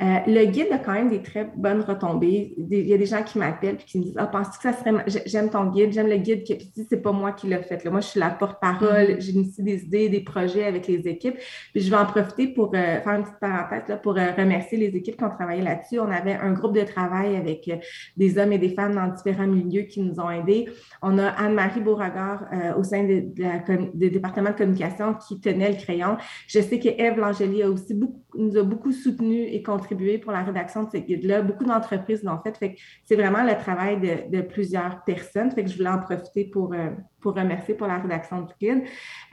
Euh, 0.03 0.19
le 0.26 0.45
guide 0.45 0.69
a 0.73 0.79
quand 0.79 0.93
même 0.93 1.09
des 1.09 1.23
très 1.23 1.50
bonnes 1.57 1.81
retombées. 1.81 2.55
Il 2.71 2.87
y 2.87 2.93
a 2.93 2.99
des 2.99 3.07
gens 3.07 3.23
qui 3.23 3.38
m'appellent 3.38 3.76
et 3.81 3.85
qui 3.85 3.99
me 3.99 4.05
disent 4.05 4.17
Ah, 4.19 4.26
penses-tu 4.26 4.59
que 4.59 4.62
ça 4.62 4.73
serait. 4.75 4.93
J'aime 5.25 5.49
ton 5.49 5.67
guide, 5.71 5.93
j'aime 5.93 6.09
le 6.09 6.19
guide. 6.19 6.45
Puis 6.45 6.71
c'est 6.88 7.00
pas 7.00 7.12
moi 7.12 7.33
qui 7.33 7.47
l'ai 7.47 7.62
fait. 7.62 7.83
Moi, 7.87 8.00
je 8.00 8.09
suis 8.09 8.21
la 8.21 8.29
porte-parole, 8.29 8.88
mm-hmm. 8.88 9.21
j'initie 9.21 9.62
des 9.62 9.85
idées, 9.85 10.09
des 10.11 10.21
projets 10.21 10.65
avec 10.65 10.87
les 10.87 11.09
équipes. 11.09 11.37
Puis 11.73 11.83
je 11.83 11.91
vais 11.91 11.97
en 11.97 12.05
profiter 12.05 12.49
pour 12.49 12.69
euh, 12.75 13.00
faire 13.00 13.15
une 13.15 13.23
petite 13.23 13.41
parenthèse 13.41 13.88
là, 13.88 13.97
pour 13.97 14.19
euh, 14.19 14.33
remercier 14.37 14.76
les 14.76 14.95
équipes 14.95 15.17
qui 15.17 15.25
ont 15.25 15.31
travaillé 15.31 15.62
là-dessus. 15.62 15.99
On 15.99 16.11
avait 16.11 16.35
un 16.35 16.53
groupe 16.53 16.75
de 16.75 16.83
travail 16.83 17.35
avec 17.35 17.71
des 18.17 18.38
hommes 18.38 18.53
et 18.53 18.59
des 18.59 18.71
femmes 18.71 18.95
dans 18.95 19.09
différents 19.09 19.47
milieux 19.47 19.83
qui 19.83 20.03
nous 20.03 20.21
ont 20.21 20.31
aidés. 20.31 20.69
On 21.00 21.17
a 21.19 21.29
Anne-Marie 21.29 21.81
Beauregard 21.81 22.45
au 22.76 22.83
sein 22.83 23.05
de, 23.05 23.25
des 23.95 24.11
départements 24.11 24.50
de 24.50 24.57
communication 24.57 25.15
qui 25.15 25.41
tenait 25.41 25.71
le 25.71 25.76
crayon. 25.76 26.17
Je 26.49 26.61
sais 26.61 26.79
que 26.79 26.88
Eve 26.88 27.19
Langeli 27.19 27.62
a 27.62 27.71
aussi 27.71 27.95
beaucoup, 27.95 28.23
nous 28.35 28.57
a 28.59 28.62
beaucoup 28.62 28.93
soutenus 28.93 29.49
et 29.50 29.62
contribué 29.62 29.86
pour 30.23 30.33
la 30.33 30.43
rédaction 30.43 30.85
de 30.85 30.90
ce 30.90 30.97
guide-là. 30.99 31.43
Beaucoup 31.43 31.64
d'entreprises 31.64 32.23
l'ont 32.23 32.40
fait. 32.43 32.57
fait 32.57 32.76
c'est 33.05 33.16
vraiment 33.16 33.43
le 33.43 33.57
travail 33.57 34.00
de, 34.31 34.40
plusieurs 34.43 35.02
personnes. 35.05 35.50
Fait 35.50 35.64
que 35.64 35.71
je 35.71 35.76
voulais 35.76 35.90
en 35.90 35.99
profiter 35.99 36.45
pour, 36.45 36.73
euh, 36.73 36.90
pour 37.26 37.35
remercier 37.35 37.75
pour 37.75 37.88
la 37.88 37.99
rédaction 37.99 38.42
du 38.42 38.52
guide. 38.61 38.85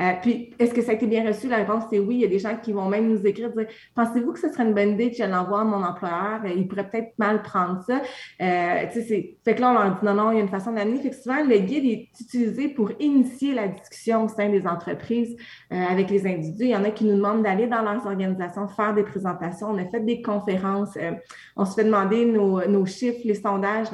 Euh, 0.01 0.13
puis, 0.19 0.55
est-ce 0.57 0.73
que 0.73 0.81
ça 0.81 0.93
a 0.93 0.93
été 0.95 1.05
bien 1.05 1.23
reçu? 1.27 1.47
La 1.47 1.57
réponse, 1.57 1.83
c'est 1.91 1.99
oui. 1.99 2.15
Il 2.15 2.21
y 2.21 2.25
a 2.25 2.27
des 2.27 2.39
gens 2.39 2.57
qui 2.59 2.73
vont 2.73 2.89
même 2.89 3.07
nous 3.07 3.23
écrire, 3.23 3.51
dire 3.51 3.67
Pensez-vous 3.93 4.33
que 4.33 4.39
ce 4.39 4.49
serait 4.49 4.63
une 4.63 4.73
bonne 4.73 4.93
idée 4.93 5.11
que 5.11 5.17
je 5.17 5.23
l'envoie 5.23 5.61
à 5.61 5.63
mon 5.63 5.83
employeur? 5.83 6.41
Euh, 6.43 6.53
il 6.55 6.67
pourrait 6.67 6.89
peut-être 6.89 7.13
mal 7.19 7.43
prendre 7.43 7.83
ça. 7.83 8.01
Euh, 8.41 8.89
fait 8.89 9.55
que 9.55 9.61
là, 9.61 9.69
on 9.69 9.73
leur 9.73 9.99
dit 9.99 10.05
non, 10.05 10.15
non, 10.15 10.31
il 10.31 10.37
y 10.37 10.39
a 10.39 10.41
une 10.41 10.49
façon 10.49 10.71
d'amener. 10.71 11.03
Fait 11.03 11.11
que 11.11 11.15
souvent, 11.15 11.43
le 11.43 11.59
guide 11.59 11.85
est 11.85 12.09
utilisé 12.19 12.69
pour 12.69 12.91
initier 12.99 13.53
la 13.53 13.67
discussion 13.67 14.23
au 14.23 14.27
sein 14.27 14.49
des 14.49 14.65
entreprises 14.65 15.37
avec 15.69 16.09
les 16.09 16.25
individus. 16.25 16.63
Il 16.63 16.69
y 16.69 16.75
en 16.75 16.83
a 16.83 16.89
qui 16.89 17.05
nous 17.05 17.15
demandent 17.15 17.43
d'aller 17.43 17.67
dans 17.67 17.83
leurs 17.83 18.07
organisations, 18.07 18.67
faire 18.69 18.95
des 18.95 19.03
présentations. 19.03 19.67
On 19.69 19.77
a 19.77 19.85
fait 19.85 19.99
des 19.99 20.23
conférences. 20.23 20.97
on 21.55 21.65
se 21.65 21.75
fait 21.75 21.83
demander 21.83 22.25
nos, 22.25 22.85
chiffres, 22.87 23.21
les 23.23 23.35
sondages. 23.35 23.87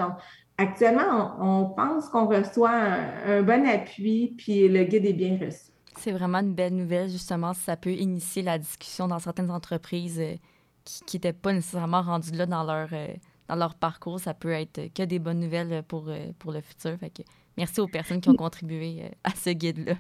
Actuellement, 0.60 1.36
on, 1.40 1.66
pense 1.70 2.10
qu'on 2.10 2.28
reçoit 2.28 2.70
un, 3.26 3.42
bon 3.42 3.66
appui, 3.66 4.36
puis 4.38 4.68
le 4.68 4.84
guide 4.84 5.06
est 5.06 5.14
bien 5.14 5.38
reçu. 5.40 5.72
C'est 5.98 6.12
vraiment 6.12 6.40
une 6.40 6.54
belle 6.54 6.76
nouvelle, 6.76 7.10
justement, 7.10 7.54
si 7.54 7.62
ça 7.62 7.76
peut 7.76 7.94
initier 7.94 8.42
la 8.42 8.58
discussion 8.58 9.08
dans 9.08 9.20
certaines 9.20 9.52
entreprises 9.52 10.20
euh, 10.20 10.36
qui 10.84 11.16
n'étaient 11.16 11.34
pas 11.34 11.54
nécessairement 11.54 12.02
rendues 12.02 12.32
là 12.32 12.46
dans 12.46 12.64
leur, 12.64 12.90
euh, 12.94 13.08
dans 13.48 13.56
leur 13.56 13.76
parcours. 13.76 14.20
Ça 14.20 14.34
peut 14.34 14.52
être 14.52 14.94
que 14.94 15.04
des 15.04 15.20
bonnes 15.20 15.40
nouvelles 15.40 15.84
pour, 15.88 16.10
euh, 16.10 16.32
pour 16.38 16.52
le 16.52 16.62
futur. 16.62 16.98
merci 17.58 17.82
aux 17.82 17.88
personnes 17.88 18.22
qui 18.22 18.30
ont 18.30 18.36
contribué 18.36 19.12
à 19.24 19.32
ce 19.32 19.50
guide-là. 19.50 19.96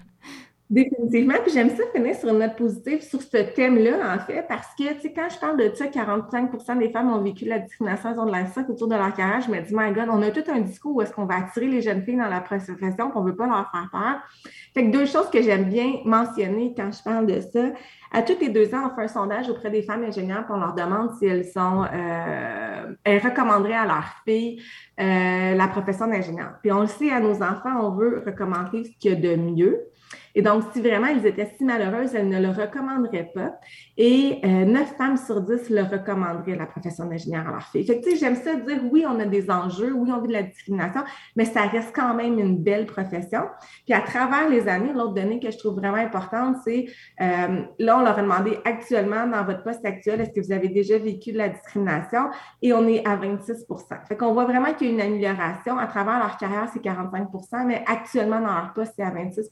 Définitivement. 0.70 1.34
Puis 1.42 1.52
j'aime 1.52 1.72
ça 1.72 1.82
finir 1.96 2.14
sur 2.16 2.30
une 2.30 2.38
note 2.38 2.56
positive 2.56 3.02
sur 3.02 3.24
ce 3.24 3.38
thème-là, 3.38 4.16
en 4.16 4.20
fait, 4.20 4.46
parce 4.48 4.68
que, 4.78 4.94
tu 4.94 5.02
sais, 5.02 5.14
quand 5.14 5.28
je 5.28 5.40
parle 5.40 5.58
de 5.58 5.74
ça, 5.74 5.88
45% 5.88 6.78
des 6.78 6.92
femmes 6.92 7.12
ont 7.12 7.24
vécu 7.24 7.46
la 7.46 7.58
discrimination 7.58 8.24
de 8.24 8.32
la 8.32 8.46
SOC 8.46 8.70
autour 8.70 8.88
de 8.88 8.94
leur 8.94 9.12
carrière, 9.16 9.42
je 9.42 9.50
me 9.50 9.60
dis, 9.62 9.74
my 9.76 9.92
God, 9.92 10.10
on 10.12 10.22
a 10.22 10.30
tout 10.30 10.44
un 10.52 10.60
discours 10.60 10.98
où 10.98 11.02
est-ce 11.02 11.12
qu'on 11.12 11.26
va 11.26 11.38
attirer 11.38 11.66
les 11.66 11.82
jeunes 11.82 12.04
filles 12.04 12.18
dans 12.18 12.30
la 12.30 12.42
profession, 12.42 13.10
qu'on 13.10 13.24
ne 13.24 13.32
veut 13.32 13.36
pas 13.36 13.48
leur 13.48 13.72
faire 13.72 13.90
peur. 13.92 14.22
Fait 14.76 14.86
que 14.86 14.92
deux 14.92 15.08
choses 15.08 15.32
que 15.32 15.42
j'aime 15.42 15.64
bien 15.64 16.02
mentionner 16.06 16.76
quand 16.78 16.92
je 16.92 17.02
parle 17.02 17.26
de 17.26 17.42
ça. 17.42 17.72
À 18.12 18.22
tous 18.22 18.40
les 18.40 18.50
deux 18.50 18.76
ans, 18.76 18.92
on 18.92 18.96
fait 18.96 19.04
un 19.04 19.08
sondage 19.08 19.50
auprès 19.50 19.72
des 19.72 19.82
femmes 19.82 20.04
ingénieurs 20.04 20.46
pour 20.46 20.56
on 20.56 20.60
leur 20.60 20.76
demande 20.76 21.14
si 21.18 21.26
elles 21.26 21.46
sont, 21.46 21.84
euh, 21.92 22.94
elles 23.04 23.22
recommanderaient 23.24 23.74
à 23.74 23.88
leurs 23.88 24.14
filles 24.24 24.62
euh, 25.00 25.56
la 25.56 25.68
profession 25.68 26.06
d'ingénieur. 26.06 26.54
Puis 26.62 26.72
on 26.72 26.82
le 26.82 26.88
sait, 26.88 27.12
à 27.12 27.20
nos 27.20 27.42
enfants, 27.42 27.82
on 27.82 27.96
veut 27.96 28.22
recommander 28.24 28.84
ce 28.84 28.92
qu'il 29.00 29.12
y 29.12 29.14
a 29.16 29.16
de 29.16 29.36
mieux. 29.36 29.80
Et 30.36 30.42
donc, 30.42 30.64
si 30.74 30.82
vraiment 30.82 31.08
elles 31.08 31.26
étaient 31.26 31.52
si 31.58 31.64
malheureuses, 31.64 32.16
elles 32.16 32.30
ne 32.30 32.40
le 32.40 32.50
recommanderaient 32.50 33.32
pas. 33.34 33.54
Et 33.98 34.40
euh, 34.44 34.66
neuf 34.66 34.96
femmes 34.98 35.18
sur 35.18 35.42
dix 35.42 35.70
le 35.70 35.84
recommanderaient, 35.84 36.56
la 36.56 36.66
profession 36.66 37.06
d'ingénieur 37.06 37.48
à 37.48 37.52
leur 37.52 37.64
fille. 37.64 37.86
Fait 37.86 38.00
que, 38.00 38.16
j'aime 38.16 38.36
ça 38.36 38.56
dire, 38.56 38.82
oui, 38.92 39.06
on 39.08 39.20
a 39.20 39.26
des 39.26 39.50
enjeux, 39.50 39.92
oui, 39.94 40.12
on 40.12 40.22
vit 40.22 40.28
de 40.28 40.34
la 40.34 40.44
discrimination, 40.44 41.02
mais 41.36 41.46
ça 41.46 41.62
reste 41.62 41.94
quand 41.94 42.14
même 42.14 42.40
une 42.40 42.58
belle 42.58 42.86
profession. 42.86 43.42
Puis 43.86 43.94
à 43.94 44.02
travers 44.02 44.50
les 44.50 44.68
années, 44.68 44.94
l'autre 44.94 45.14
donnée 45.14 45.40
que 45.40 45.52
je 45.52 45.58
trouve 45.58 45.76
vraiment 45.76 45.98
importante, 45.98 46.58
c'est, 46.64 46.86
euh, 47.22 47.62
là, 47.80 47.98
on 47.98 48.02
leur 48.02 48.18
a 48.18 48.22
demandé 48.22 48.58
actuellement, 48.66 49.28
dans 49.28 49.44
votre 49.44 49.64
poste 49.64 49.86
actuel, 49.86 50.22
est-ce 50.22 50.32
que 50.32 50.46
vous 50.46 50.52
avez 50.52 50.70
déjà 50.70 50.98
vécu 50.98 51.32
de 51.32 51.38
la 51.38 51.50
discrimination? 51.50 52.30
Et 52.62 52.74
on 52.74 52.88
est 52.88 53.06
à 53.08 53.18
26% 53.18 54.06
Fait 54.08 54.18
qu'on 54.18 54.34
voit 54.34 54.46
vraiment 54.46 54.74
qu'il 54.74 54.88
y 54.88 54.90
a 54.92 54.94
une 54.94 55.02
amélioration. 55.02 55.78
À 55.78 55.88
travers 55.88 56.20
leur 56.20 56.38
carrière, 56.38 56.70
c'est 56.72 56.82
45% 56.82 57.66
mais 57.66 57.84
actuellement, 57.88 58.40
dans 58.40 58.54
leur 58.54 58.74
poste, 58.74 58.94
c'est 58.96 59.04
à 59.04 59.12
26 59.12 59.52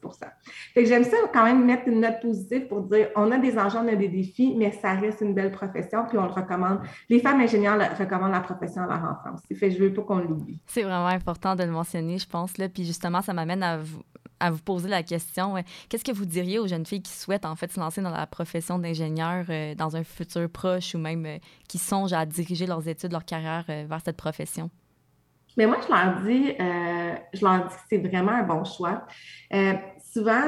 Fait 0.77 0.83
que 0.83 0.89
j'aime 0.89 1.05
ça 1.05 1.17
quand 1.33 1.43
même 1.43 1.65
mettre 1.65 1.87
une 1.87 2.01
note 2.01 2.21
positive 2.21 2.67
pour 2.67 2.83
dire, 2.83 3.07
on 3.15 3.31
a 3.31 3.39
des 3.39 3.57
enjeux, 3.57 3.79
on 3.79 3.87
a 3.87 3.95
des 3.95 4.09
défis, 4.09 4.53
mais 4.55 4.71
ça 4.71 4.93
reste 4.93 5.21
une 5.21 5.33
belle 5.33 5.51
profession, 5.51 6.05
puis 6.07 6.19
on 6.19 6.25
le 6.25 6.31
recommande. 6.31 6.81
Les 7.09 7.17
femmes 7.17 7.41
ingénieurs 7.41 7.79
recommandent 7.97 8.31
la 8.31 8.41
profession 8.41 8.83
à 8.83 8.85
leur 8.85 9.33
aussi. 9.33 9.55
Fait 9.55 9.71
je 9.71 9.79
veux 9.79 9.91
pas 9.91 10.03
qu'on 10.03 10.19
l'oublie. 10.19 10.61
C'est 10.67 10.83
vraiment 10.83 11.07
important 11.07 11.55
de 11.55 11.63
le 11.63 11.71
mentionner, 11.71 12.19
je 12.19 12.27
pense. 12.27 12.59
Là. 12.59 12.69
Puis 12.69 12.85
justement, 12.85 13.23
ça 13.23 13.33
m'amène 13.33 13.63
à 13.63 13.79
vous, 13.79 14.03
à 14.39 14.51
vous 14.51 14.59
poser 14.59 14.87
la 14.87 15.01
question. 15.01 15.55
Qu'est-ce 15.89 16.03
que 16.03 16.11
vous 16.11 16.27
diriez 16.27 16.59
aux 16.59 16.67
jeunes 16.67 16.85
filles 16.85 17.01
qui 17.01 17.11
souhaitent 17.11 17.47
en 17.47 17.55
fait 17.55 17.71
se 17.71 17.79
lancer 17.79 18.01
dans 18.03 18.11
la 18.11 18.27
profession 18.27 18.77
d'ingénieur 18.77 19.45
euh, 19.49 19.73
dans 19.73 19.95
un 19.95 20.03
futur 20.03 20.47
proche 20.47 20.93
ou 20.93 20.99
même 20.99 21.25
euh, 21.25 21.37
qui 21.67 21.79
songent 21.79 22.13
à 22.13 22.23
diriger 22.27 22.67
leurs 22.67 22.87
études, 22.87 23.13
leur 23.13 23.25
carrière 23.25 23.65
euh, 23.69 23.85
vers 23.89 24.01
cette 24.05 24.17
profession? 24.17 24.69
Mais 25.57 25.65
moi, 25.65 25.77
je 25.81 25.91
leur 25.91 26.21
dis, 26.21 26.53
je 27.33 27.43
leur 27.43 27.67
dis 27.67 27.73
que 27.73 27.81
c'est 27.89 27.97
vraiment 27.97 28.33
un 28.33 28.43
bon 28.43 28.63
choix. 28.63 29.07
Souvent, 30.17 30.41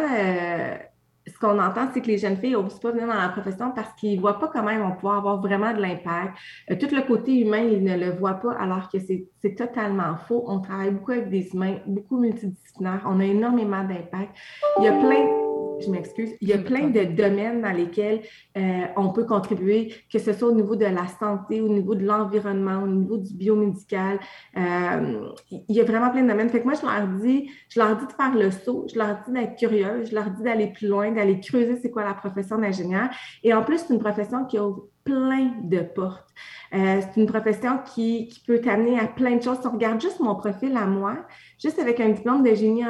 ce 1.27 1.37
qu'on 1.37 1.59
entend, 1.59 1.89
c'est 1.93 2.01
que 2.01 2.07
les 2.07 2.17
jeunes 2.17 2.37
filles 2.37 2.53
n'osent 2.53 2.79
pas 2.79 2.91
venir 2.91 3.07
dans 3.07 3.13
la 3.13 3.29
profession 3.29 3.71
parce 3.71 3.93
qu'ils 3.93 4.15
ne 4.15 4.21
voient 4.21 4.39
pas 4.39 4.47
comment 4.47 4.71
ils 4.71 4.79
vont 4.79 4.93
pouvoir 4.93 5.17
avoir 5.17 5.39
vraiment 5.39 5.73
de 5.73 5.81
l'impact. 5.81 6.37
Euh, 6.71 6.75
tout 6.75 6.93
le 6.93 7.01
côté 7.01 7.41
humain, 7.41 7.59
ils 7.59 7.83
ne 7.83 7.95
le 7.97 8.11
voient 8.11 8.35
pas, 8.35 8.53
alors 8.53 8.89
que 8.89 8.97
c'est 8.99 9.55
totalement 9.55 10.17
faux. 10.27 10.43
On 10.47 10.59
travaille 10.59 10.91
beaucoup 10.91 11.11
avec 11.11 11.29
des 11.29 11.49
humains, 11.53 11.77
beaucoup 11.85 12.19
multidisciplinaires. 12.19 13.03
On 13.05 13.19
a 13.19 13.25
énormément 13.25 13.83
d'impact. 13.83 14.35
Il 14.79 14.85
y 14.85 14.87
a 14.87 14.93
plein 14.93 15.48
je 15.81 15.89
m'excuse, 15.89 16.31
il 16.41 16.47
y 16.47 16.53
a 16.53 16.57
plein 16.57 16.87
de 16.89 17.03
domaines 17.03 17.61
dans 17.61 17.71
lesquels 17.71 18.21
euh, 18.57 18.85
on 18.95 19.09
peut 19.09 19.25
contribuer, 19.25 19.93
que 20.11 20.19
ce 20.19 20.33
soit 20.33 20.49
au 20.49 20.53
niveau 20.53 20.75
de 20.75 20.85
la 20.85 21.07
santé, 21.19 21.61
au 21.61 21.69
niveau 21.69 21.95
de 21.95 22.05
l'environnement, 22.05 22.83
au 22.83 22.87
niveau 22.87 23.17
du 23.17 23.33
biomédical. 23.33 24.19
Euh, 24.57 25.29
il 25.51 25.75
y 25.75 25.81
a 25.81 25.83
vraiment 25.83 26.09
plein 26.09 26.23
de 26.23 26.27
domaines. 26.27 26.49
Fait 26.49 26.61
que 26.61 26.65
moi, 26.65 26.73
je 26.73 26.85
leur 26.85 27.07
dis, 27.21 27.49
je 27.69 27.79
leur 27.79 27.95
dis 27.97 28.05
de 28.05 28.11
faire 28.11 28.35
le 28.35 28.51
saut, 28.51 28.87
je 28.91 28.97
leur 28.97 29.17
dis 29.25 29.33
d'être 29.33 29.55
curieux, 29.57 30.05
je 30.05 30.13
leur 30.13 30.29
dis 30.31 30.43
d'aller 30.43 30.67
plus 30.67 30.87
loin, 30.87 31.11
d'aller 31.11 31.39
creuser 31.39 31.77
c'est 31.81 31.91
quoi 31.91 32.03
la 32.03 32.13
profession 32.13 32.57
d'ingénieur. 32.57 33.09
Et 33.43 33.53
en 33.53 33.63
plus, 33.63 33.79
c'est 33.79 33.93
une 33.93 33.99
profession 33.99 34.45
qui 34.45 34.59
ouvre 34.59 34.87
plein 35.09 35.53
de 35.63 35.79
portes. 35.79 36.29
Euh, 36.73 37.01
c'est 37.01 37.19
une 37.19 37.25
profession 37.25 37.79
qui, 37.93 38.29
peut 38.45 38.61
t'amener 38.61 38.99
à 38.99 39.07
plein 39.07 39.35
de 39.35 39.41
choses. 39.41 39.59
Si 39.59 39.67
on 39.67 39.71
regarde 39.71 39.99
juste 39.99 40.19
mon 40.19 40.35
profil 40.35 40.77
à 40.77 40.85
moi, 40.85 41.25
juste 41.61 41.79
avec 41.79 41.99
un 41.99 42.09
diplôme 42.09 42.43
de 42.43 42.53
génie, 42.53 42.83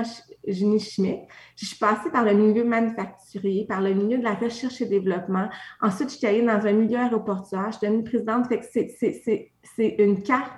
génie 0.46 0.80
chimique, 0.80 1.22
je 1.56 1.66
suis 1.66 1.78
passée 1.78 2.10
par 2.12 2.26
le 2.26 2.34
milieu 2.34 2.66
manufacturier, 2.66 3.66
par 3.66 3.82
le 3.82 3.94
milieu 3.94 4.18
de 4.18 4.24
la 4.24 4.34
recherche 4.34 4.82
et 4.82 4.86
développement. 4.86 5.50
Ensuite, 5.82 6.10
je 6.10 6.18
suis 6.18 6.28
allée 6.28 6.42
dans 6.42 6.66
un 6.66 6.74
milieu 6.74 6.98
aéroportuaire. 6.98 7.72
Je 7.72 7.78
suis 7.78 7.88
devenue 7.88 8.04
présidente. 8.04 8.46
C'est 8.72 9.96
une 9.98 10.22
carte 10.22 10.52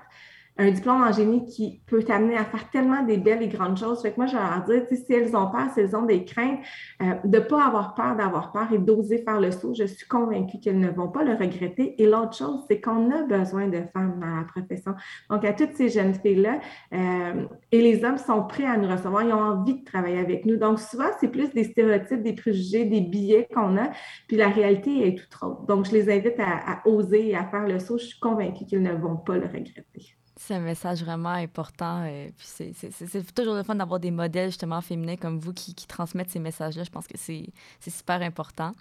un 0.62 0.72
diplôme 0.72 1.02
en 1.02 1.12
génie 1.12 1.46
qui 1.46 1.82
peut 1.88 2.04
t'amener 2.04 2.38
à 2.38 2.46
faire 2.46 2.70
tellement 2.70 3.02
des 3.04 3.18
belles 3.18 3.42
et 3.42 3.48
grandes 3.48 3.78
choses. 3.78 4.02
Fait 4.02 4.12
que 4.12 4.18
moi, 4.18 4.28
je 4.28 4.34
vais 4.34 4.44
leur 4.44 4.64
dire, 4.64 4.84
si 4.92 5.14
elles 5.14 5.36
ont 5.36 5.50
peur, 5.50 5.68
si 5.74 5.80
elles 5.80 5.96
ont 5.96 6.04
des 6.04 6.24
craintes, 6.24 6.60
euh, 7.02 7.16
de 7.24 7.40
ne 7.40 7.44
pas 7.44 7.66
avoir 7.66 7.96
peur 7.96 8.16
d'avoir 8.16 8.52
peur 8.52 8.72
et 8.72 8.78
d'oser 8.78 9.24
faire 9.24 9.40
le 9.40 9.52
saut, 9.52 9.74
je 9.74 9.86
suis 9.86 10.08
convaincue 10.08 10.60
qu'elles 10.60 10.80
ne 10.80 10.90
vont 10.90 11.08
pas 11.08 11.24
le 11.24 11.34
regretter. 11.34 12.02
Et 12.02 12.06
l'autre 12.06 12.36
chose, 12.38 12.64
c'est 12.70 12.80
qu'on 12.80 13.10
a 13.12 13.24
besoin 13.24 13.68
de 13.68 13.82
femmes 13.92 14.20
dans 14.20 14.36
la 14.36 14.44
profession. 14.44 14.94
Donc, 15.30 15.44
à 15.46 15.54
toutes 15.54 15.76
ces 15.76 15.90
jeunes 15.90 16.14
filles-là, 16.14 16.60
euh, 16.94 17.46
et 17.72 17.82
les 17.82 18.06
hommes 18.06 18.18
sont 18.18 18.44
prêts 18.44 18.66
à 18.66 18.78
nous 18.78 18.90
recevoir, 18.90 19.24
ils 19.24 19.34
ont 19.34 19.42
envie 19.42 19.80
de 19.80 19.84
travailler 19.84 20.20
avec 20.20 20.46
nous. 20.46 20.58
Donc, 20.58 20.80
souvent, 20.80 21.10
c'est 21.20 21.30
plus 21.30 21.52
des 21.54 21.64
stéréotypes, 21.64 22.22
des 22.22 22.34
préjugés, 22.34 22.86
des 22.86 23.02
billets 23.02 23.48
qu'on 23.54 23.78
a, 23.78 23.90
puis 24.28 24.38
la 24.38 24.50
réalité 24.50 25.08
est 25.08 25.18
tout 25.18 25.46
autre. 25.46 25.66
Donc, 25.66 25.86
je 25.86 25.92
les 25.92 26.10
invite 26.10 26.40
à, 26.40 26.82
oser 26.86 27.30
et 27.30 27.36
à 27.36 27.46
faire 27.46 27.68
le 27.68 27.80
saut. 27.80 27.98
Je 27.98 28.06
suis 28.06 28.20
convaincue 28.20 28.66
qu'ils 28.66 28.82
ne 28.82 28.94
vont 28.94 29.18
pas 29.18 29.38
le 29.38 29.46
regretter. 29.46 30.16
C'est 30.44 30.56
un 30.56 30.60
message 30.60 31.04
vraiment 31.04 31.30
important. 31.30 32.04
Euh, 32.04 32.30
puis 32.36 32.48
c'est 32.48 33.36
toujours 33.36 33.54
le 33.54 33.62
fun 33.62 33.76
d'avoir 33.76 34.00
des 34.00 34.10
modèles 34.10 34.50
justement 34.50 34.82
féminins 34.82 35.16
comme 35.16 35.38
vous 35.38 35.54
qui, 35.54 35.76
transmettent 35.88 36.32
ces 36.32 36.40
messages-là. 36.40 36.84
Je 36.84 36.90
pense 36.90 37.08
que 37.08 37.16
c'est 37.16 37.54
super 37.88 38.24
important. 38.24 38.72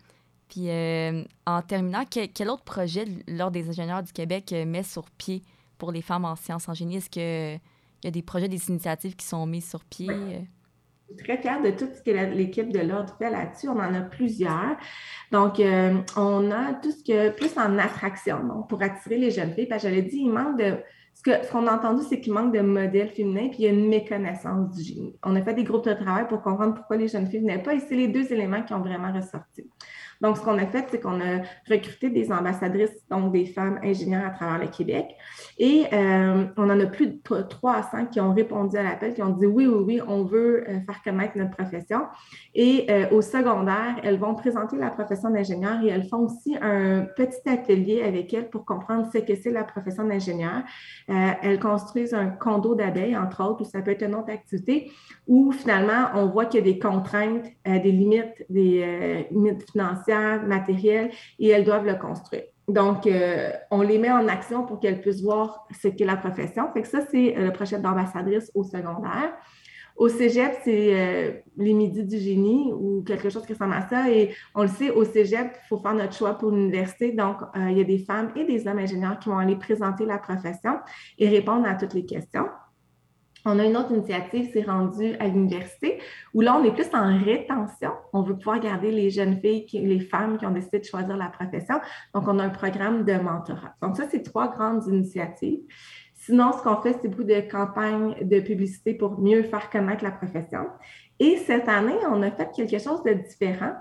Puis 0.49 0.71
euh, 0.71 1.23
en 1.45 1.61
terminant, 1.61 2.05
quel, 2.09 2.49
autre 2.49 2.65
projet 2.65 3.05
l'Ordre 3.29 3.53
des 3.53 3.69
ingénieurs 3.69 4.03
du 4.03 4.11
Québec 4.11 4.55
euh, 4.55 4.65
met 4.65 4.83
sur 4.83 5.11
pied 5.11 5.43
pour 5.77 5.93
les 5.93 6.01
femmes 6.01 6.25
en 6.25 6.35
sciences 6.35 6.67
en 6.67 6.73
génie? 6.73 6.97
Est-ce 6.97 7.11
qu'il 7.11 7.61
y 8.05 8.09
a 8.09 8.11
des 8.11 8.23
projets, 8.23 8.49
des 8.49 8.71
initiatives 8.71 9.15
qui 9.15 9.27
sont 9.27 9.45
mises 9.45 9.69
sur 9.69 9.85
pied? 9.85 10.09
Je 10.09 11.15
suis 11.15 11.25
très 11.25 11.37
fière 11.43 11.61
de 11.61 11.73
tout 11.73 11.89
ce 11.95 12.01
que 12.01 12.11
l'équipe 12.11 12.73
de 12.73 12.79
l'Ordre 12.79 13.15
fait 13.19 13.29
là-dessus. 13.29 13.69
On 13.69 13.79
en 13.79 13.95
a 13.95 14.01
plusieurs. 14.01 14.79
Donc, 15.31 15.61
on 16.17 16.51
a 16.53 16.73
tout 16.75 16.91
ce 16.91 17.05
que, 17.05 17.29
plus 17.37 17.59
en 17.59 17.79
attraction, 17.79 18.43
donc 18.45 18.71
pour 18.71 18.83
attirer 18.83 19.19
les 19.19 19.31
jeunes 19.31 19.53
filles. 19.53 19.67
Parce 19.67 19.83
que 19.83 19.91
j'avais 19.91 20.03
dit, 20.03 20.21
il 20.21 20.31
manque 20.31 20.59
de 20.59 20.79
ce 21.25 21.51
qu'on 21.51 21.67
a 21.67 21.75
entendu, 21.75 22.03
c'est 22.09 22.21
qu'il 22.21 22.33
manque 22.33 22.55
de 22.55 22.61
modèles 22.61 23.11
féminins, 23.11 23.49
puis 23.49 23.59
il 23.61 23.65
y 23.65 23.69
a 23.69 23.73
une 23.73 23.89
méconnaissance 23.89 24.75
du 24.75 24.83
génie. 24.83 25.17
On 25.23 25.37
a 25.37 25.43
fait 25.43 25.55
des 25.55 25.65
groupes 25.65 25.85
de 25.85 25.93
travail 25.93 26.27
pour 26.29 26.41
comprendre 26.43 26.75
pourquoi 26.75 26.97
les 26.97 27.09
jeunes 27.09 27.27
filles 27.27 27.41
venaient 27.41 27.63
pas, 27.63 27.75
et 27.75 27.81
c'est 27.81 27.97
les 27.97 28.09
deux 28.09 28.33
éléments 28.33 28.63
qui 28.63 28.73
ont 28.73 28.81
vraiment 28.81 29.13
ressorti. 29.13 29.69
Donc, 30.21 30.37
ce 30.37 30.43
qu'on 30.43 30.59
a 30.59 30.67
fait, 30.67 30.87
c'est 30.91 31.01
qu'on 31.01 31.21
a 31.21 31.39
recruté 31.69 32.11
des 32.11 32.31
ambassadrices, 32.31 33.07
donc 33.11 33.33
des 33.33 33.47
femmes 33.47 33.81
ingénieures 33.83 34.27
à 34.27 34.31
travers 34.31 34.59
le 34.59 34.67
Québec. 34.67 35.17
Et 35.59 35.87
euh, 35.93 36.45
on 36.57 36.69
en 36.69 36.79
a 36.79 36.87
plus 36.87 37.07
de 37.07 37.43
3 37.43 37.73
à 37.73 37.83
5 37.83 38.11
qui 38.11 38.21
ont 38.21 38.35
répondu 38.35 38.77
à 38.77 38.83
l'appel, 38.83 39.15
qui 39.15 39.23
ont 39.23 39.31
dit 39.31 39.47
oui, 39.47 39.67
oui, 39.67 39.83
oui, 39.87 40.01
on 40.07 40.25
veut 40.25 40.69
euh, 40.69 40.81
faire 40.85 41.03
connaître 41.03 41.39
notre 41.39 41.57
profession. 41.57 42.03
Et 42.55 42.87
euh, 42.91 43.07
au 43.13 43.23
secondaire, 43.23 43.97
elles 44.03 44.19
vont 44.19 44.35
présenter 44.35 44.77
la 44.77 44.91
profession 44.91 45.31
d'ingénieur 45.31 45.83
et 45.83 45.89
elles 45.89 46.07
font 46.07 46.27
aussi 46.27 46.55
un 46.61 47.07
petit 47.17 47.49
atelier 47.49 48.03
avec 48.03 48.33
elles 48.35 48.51
pour 48.51 48.67
comprendre 48.67 49.09
ce 49.11 49.19
que 49.19 49.35
c'est 49.35 49.51
la 49.51 49.65
profession 49.65 50.05
d'ingénieur. 50.05 50.63
elles 51.09 51.59
construisent 51.61 52.15
un 52.15 52.27
condo 52.27 52.75
d'abeilles, 52.75 53.17
entre 53.17 53.43
autres, 53.43 53.63
ou 53.63 53.65
ça 53.65 53.81
peut 53.81 53.93
être 53.93 54.03
une 54.03 54.15
autre 54.15 54.31
activité, 54.31 54.91
où 55.27 55.53
finalement, 55.53 56.11
on 56.15 56.27
voit 56.27 56.45
qu'il 56.45 56.61
y 56.61 56.63
a 56.63 56.73
des 56.73 56.79
contraintes, 56.79 57.47
des 57.65 57.93
limites, 57.93 58.45
des 58.49 59.27
limites 59.31 59.71
financières 59.71 60.10
matériel, 60.11 61.11
et 61.39 61.49
elles 61.49 61.65
doivent 61.65 61.87
le 61.87 61.95
construire. 61.95 62.45
Donc, 62.71 63.07
euh, 63.07 63.51
on 63.71 63.83
les 63.83 63.99
met 63.99 64.11
en 64.11 64.29
action 64.29 64.65
pour 64.65 64.81
qu'elles 64.81 65.01
puissent 65.01 65.23
voir 65.23 65.67
ce 65.83 65.89
qu'est 65.89 66.05
la 66.05 66.17
profession. 66.17 66.73
Fait 66.73 66.83
que 66.83 66.89
ça, 66.89 67.01
c'est 67.11 67.37
euh, 67.37 67.47
le 67.47 67.53
projet 67.53 67.79
d'ambassadrice 67.79 68.51
au 68.55 68.63
secondaire. 68.63 69.33
Au 69.97 70.09
cégep, 70.09 70.53
c'est 70.65 70.95
euh, 70.95 71.33
les 71.57 71.75
midis 71.75 72.05
du 72.05 72.19
génie 72.19 72.73
ou 72.73 73.03
quelque 73.03 73.29
chose 73.29 73.45
qui 73.45 73.53
ressemble 73.53 73.75
à 73.75 73.87
ça. 73.89 74.09
Et 74.11 74.35
on 74.55 74.63
le 74.63 74.69
sait, 74.69 74.91
au 74.91 75.05
cégep, 75.05 75.51
il 75.65 75.69
faut 75.69 75.79
faire 75.79 75.95
notre 75.95 76.15
choix 76.15 76.39
pour 76.39 76.53
l'université. 76.53 77.13
Donc, 77.13 77.39
il 77.57 77.77
y 77.77 77.81
a 77.81 77.85
des 77.85 77.99
femmes 77.99 78.31
et 78.37 78.45
des 78.45 78.67
hommes 78.67 78.79
ingénieurs 78.79 79.19
qui 79.19 79.29
vont 79.29 79.39
aller 79.39 79.57
présenter 79.57 80.07
la 80.07 80.19
profession 80.19 80.79
et 81.19 81.29
répondre 81.29 81.67
à 81.67 81.75
toutes 81.75 81.95
les 81.95 82.07
questions. 82.07 82.47
On 83.47 83.59
a 83.59 83.65
une 83.65 83.77
autre 83.77 83.93
initiative, 83.93 84.51
c'est 84.53 84.63
rendu 84.63 85.15
à 85.19 85.27
l'université, 85.27 85.99
où 86.35 86.41
là, 86.41 86.57
on 86.61 86.65
est 86.65 86.73
plus 86.73 86.89
en 86.93 87.19
rétention. 87.19 87.91
On 88.13 88.23
veut 88.23 88.37
pouvoir 88.37 88.61
garder 88.61 88.91
les 88.91 89.11
jeunes 89.11 89.41
filles, 89.41 89.67
les 89.73 90.01
femmes 90.01 90.37
qui 90.39 90.47
ont 90.47 90.51
décidé 90.51 90.79
de 90.81 90.85
choisir 90.85 91.17
la 91.17 91.29
profession. 91.29 91.77
Donc, 92.15 92.25
on 92.29 92.39
a 92.39 92.45
un 92.45 92.51
programme 92.51 93.05
de 93.05 93.15
mentorat. 93.15 93.75
Donc, 93.83 93.97
ça, 93.97 94.05
c'est 94.11 94.23
trois 94.23 94.49
grandes 94.49 94.87
initiatives. 94.87 95.61
Sinon, 96.15 96.53
ce 96.53 96.63
qu'on 96.63 96.83
fait, 96.83 96.99
c'est 97.01 97.09
beaucoup 97.09 97.25
de 97.25 97.41
campagnes 97.41 98.15
de 98.21 98.41
publicité 98.41 98.93
pour 98.93 99.19
mieux 99.19 99.43
faire 99.43 99.71
connaître 99.71 100.05
la 100.05 100.11
profession. 100.11 100.67
Et 101.19 101.39
cette 101.39 101.69
année, 101.69 101.97
on 102.11 102.23
a 102.23 102.31
fait 102.31 102.51
quelque 102.55 102.79
chose 102.79 103.03
de 103.03 103.15
différent. 103.15 103.73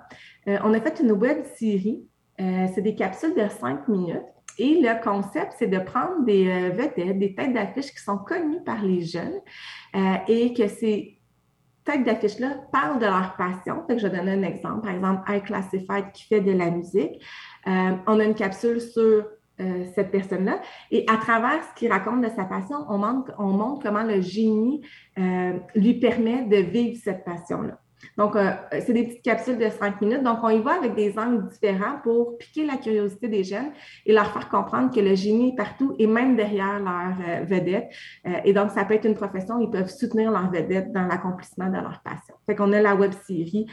Euh, 0.47 0.57
on 0.63 0.73
a 0.73 0.79
fait 0.79 1.01
une 1.01 1.11
web 1.11 1.43
série. 1.43 2.07
Euh, 2.39 2.67
c'est 2.73 2.81
des 2.81 2.95
capsules 2.95 3.35
de 3.35 3.47
cinq 3.49 3.89
minutes 3.89 4.23
et 4.59 4.81
le 4.81 5.01
concept, 5.01 5.53
c'est 5.57 5.67
de 5.67 5.79
prendre 5.79 6.25
des 6.25 6.47
euh, 6.47 6.69
vedettes, 6.69 7.17
des 7.17 7.33
têtes 7.33 7.53
d'affiches 7.53 7.91
qui 7.91 8.03
sont 8.03 8.17
connues 8.17 8.61
par 8.65 8.83
les 8.83 9.01
jeunes 9.01 9.39
euh, 9.95 10.15
et 10.27 10.53
que 10.53 10.67
ces 10.67 11.17
têtes 11.85 12.03
d'affiches-là 12.03 12.57
parlent 12.71 12.99
de 12.99 13.05
leur 13.05 13.35
passion. 13.37 13.83
je 13.89 14.05
vais 14.05 14.17
donner 14.17 14.33
un 14.33 14.43
exemple. 14.43 14.81
Par 14.81 14.91
exemple, 14.91 15.31
iClassified 15.31 16.11
qui 16.13 16.25
fait 16.27 16.41
de 16.41 16.51
la 16.51 16.69
musique. 16.69 17.23
Euh, 17.67 17.91
on 18.05 18.19
a 18.19 18.23
une 18.23 18.35
capsule 18.35 18.81
sur 18.81 19.25
cette 19.93 20.09
personne-là. 20.09 20.61
Et 20.89 21.05
à 21.09 21.17
travers 21.17 21.61
ce 21.61 21.77
qu'il 21.77 21.91
raconte 21.91 22.21
de 22.21 22.29
sa 22.29 22.45
passion, 22.45 22.77
on 22.87 22.97
montre, 22.97 23.33
on 23.37 23.49
montre 23.49 23.83
comment 23.83 24.03
le 24.03 24.21
génie 24.21 24.81
lui 25.75 25.99
permet 25.99 26.43
de 26.43 26.55
vivre 26.55 26.97
cette 27.03 27.25
passion-là. 27.25 27.77
Donc, 28.17 28.35
euh, 28.35 28.51
c'est 28.71 28.93
des 28.93 29.03
petites 29.03 29.23
capsules 29.23 29.57
de 29.57 29.69
cinq 29.69 30.01
minutes. 30.01 30.23
Donc, 30.23 30.39
on 30.43 30.49
y 30.49 30.61
va 30.61 30.73
avec 30.73 30.95
des 30.95 31.17
angles 31.17 31.47
différents 31.49 31.99
pour 32.03 32.37
piquer 32.37 32.65
la 32.65 32.77
curiosité 32.77 33.27
des 33.27 33.43
jeunes 33.43 33.71
et 34.05 34.13
leur 34.13 34.31
faire 34.31 34.49
comprendre 34.49 34.93
que 34.93 34.99
le 34.99 35.15
génie 35.15 35.49
est 35.49 35.55
partout 35.55 35.95
et 35.99 36.07
même 36.07 36.35
derrière 36.35 36.79
leur 36.79 37.15
euh, 37.27 37.43
vedette. 37.45 37.89
Euh, 38.27 38.31
et 38.45 38.53
donc, 38.53 38.71
ça 38.71 38.85
peut 38.85 38.93
être 38.93 39.05
une 39.05 39.15
profession, 39.15 39.59
ils 39.59 39.69
peuvent 39.69 39.89
soutenir 39.89 40.31
leur 40.31 40.51
vedette 40.51 40.91
dans 40.91 41.05
l'accomplissement 41.05 41.67
de 41.67 41.77
leur 41.77 42.01
passion. 42.03 42.35
Fait 42.45 42.55
qu'on 42.55 42.71
a 42.73 42.81
la 42.81 42.95
web 42.95 43.11
série 43.25 43.67